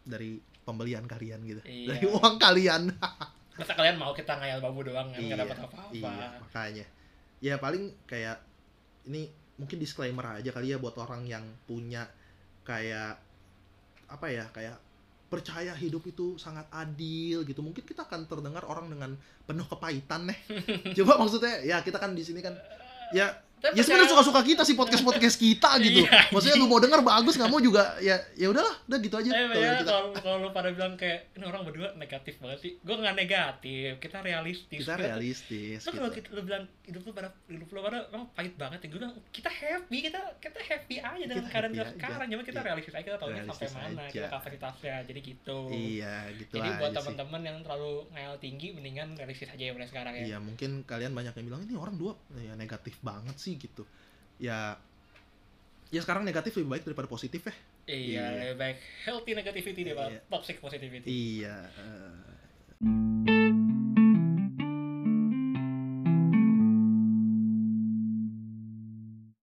dari 0.00 0.30
pembelian 0.62 1.04
kalian 1.04 1.40
gitu. 1.44 1.60
Iya. 1.60 1.86
Dari 1.90 2.04
uang 2.08 2.34
kalian. 2.38 2.82
masa 3.52 3.72
kalian 3.74 3.96
mau 3.98 4.14
kita 4.14 4.32
ngayal 4.32 4.62
babu 4.62 4.80
doang 4.80 5.10
kan 5.10 5.18
nggak 5.18 5.28
Iya, 5.28 5.42
dapat 5.42 5.56
apa-apa 5.58 5.82
Iya, 5.90 6.26
makanya. 6.38 6.86
Ya 7.40 7.54
paling 7.56 7.82
kayak 8.06 8.38
ini 9.08 9.30
mungkin 9.60 9.76
disclaimer 9.76 10.40
aja 10.40 10.50
kali 10.52 10.72
ya 10.72 10.80
buat 10.80 10.96
orang 10.96 11.28
yang 11.28 11.44
punya 11.68 12.08
kayak 12.64 13.20
apa 14.10 14.26
ya, 14.28 14.44
kayak 14.50 14.76
percaya 15.30 15.70
hidup 15.78 16.02
itu 16.10 16.34
sangat 16.40 16.66
adil 16.74 17.46
gitu. 17.46 17.62
Mungkin 17.62 17.86
kita 17.86 18.02
akan 18.02 18.26
terdengar 18.26 18.66
orang 18.66 18.90
dengan 18.90 19.14
penuh 19.46 19.64
kepahitan 19.68 20.26
nih. 20.26 20.40
Coba 20.98 21.22
maksudnya 21.22 21.62
ya 21.62 21.78
kita 21.86 22.02
kan 22.02 22.18
di 22.18 22.26
sini 22.26 22.42
kan 22.42 22.58
ya 23.14 23.30
Tapi 23.60 23.72
ya 23.72 23.82
sebenarnya 23.82 24.08
suka-suka 24.08 24.40
kita 24.42 24.62
sih 24.62 24.72
podcast-podcast 24.72 25.36
kita 25.36 25.70
gitu. 25.84 26.00
Iya, 26.02 26.28
Maksudnya 26.28 26.56
lu 26.56 26.66
mau 26.66 26.78
denger 26.78 27.00
bagus 27.00 27.34
nggak 27.34 27.46
mau 27.46 27.60
juga 27.60 27.94
ya 27.98 28.16
ya 28.34 28.48
udahlah, 28.48 28.72
udah 28.84 28.98
gitu 28.98 29.14
aja. 29.14 29.28
Eh, 29.28 29.36
Kalau 29.46 29.60
ya, 29.60 29.72
kita 29.76 29.90
kalau 29.90 30.08
kalau 30.14 30.36
lu 30.38 30.48
pada 30.50 30.68
bilang 30.70 30.92
kayak 30.94 31.30
ini 31.32 31.44
orang 31.44 31.62
berdua 31.62 31.88
negatif 31.94 32.34
banget 32.36 32.58
sih. 32.58 32.72
Gue 32.78 32.96
nggak 32.96 33.14
negatif, 33.14 33.90
kita 33.98 34.18
realistis. 34.20 34.78
kita 34.80 34.94
realistis 34.96 35.78
Lu 35.78 35.86
gitu. 35.86 35.98
kalau 35.98 36.10
kita, 36.10 36.28
lu 36.30 36.42
bilang 36.42 36.64
hidup 36.82 37.02
lu 37.02 37.12
pada 37.12 37.28
hidup 37.46 37.68
lu 37.68 37.80
pada 37.80 37.98
emang 38.08 38.24
pahit 38.32 38.54
banget 38.54 38.78
ya 38.80 38.88
gue 38.88 38.98
bilang 38.98 39.14
kita 39.28 39.46
happy 39.48 39.98
kita 40.02 40.20
kita 40.38 40.58
happy 40.60 40.96
aja 40.98 41.24
dengan 41.24 41.44
Kita 41.44 41.52
keadaan 41.52 41.72
aja. 41.72 41.84
sekarang 41.92 42.26
cuma 42.26 42.42
kita 42.42 42.56
Iya. 42.56 42.66
realistis 42.66 42.92
aja 42.92 43.04
kita 43.04 43.18
tahu 43.18 43.30
sampai 43.30 43.68
mana 43.70 44.00
aja. 44.00 44.10
kita 44.10 44.26
kapasitasnya 44.28 44.96
jadi 45.04 45.20
gitu 45.22 45.58
Iya, 45.70 46.14
gitu 46.34 46.52
jadi 46.52 46.68
buat 46.76 46.90
teman-teman 46.92 47.40
yang 47.42 47.58
terlalu 47.60 47.92
ngayal 48.10 48.34
tinggi 48.36 48.68
mendingan 48.70 49.08
realistis 49.14 49.46
aja 49.46 49.60
ya 49.60 49.70
mulai 49.70 49.86
sekarang 49.86 50.12
ya 50.14 50.24
Iya 50.26 50.38
mungkin 50.38 50.70
kalian 50.82 51.12
banyak 51.12 51.32
yang 51.32 51.46
bilang 51.46 51.62
ini 51.62 51.74
orang 51.74 51.94
dua 51.94 52.12
ya 52.34 52.52
negatif 52.54 52.98
banget 53.00 53.36
sih 53.36 53.49
gitu. 53.56 53.82
Ya 54.38 54.76
ya 55.90 56.00
sekarang 56.00 56.22
negatif 56.22 56.54
lebih 56.54 56.70
baik 56.70 56.84
daripada 56.86 57.08
positif 57.08 57.42
ya. 57.42 57.54
iya 57.90 58.22
Iya. 58.30 58.54
lebih 58.54 58.58
baik 58.62 58.78
healthy 59.02 59.32
negativity 59.34 59.80
daripada 59.82 60.14
Iya. 60.14 60.20
toxic 60.30 60.62
positivity 60.62 61.10
Iya. 61.10 61.56
eh, 61.66 63.39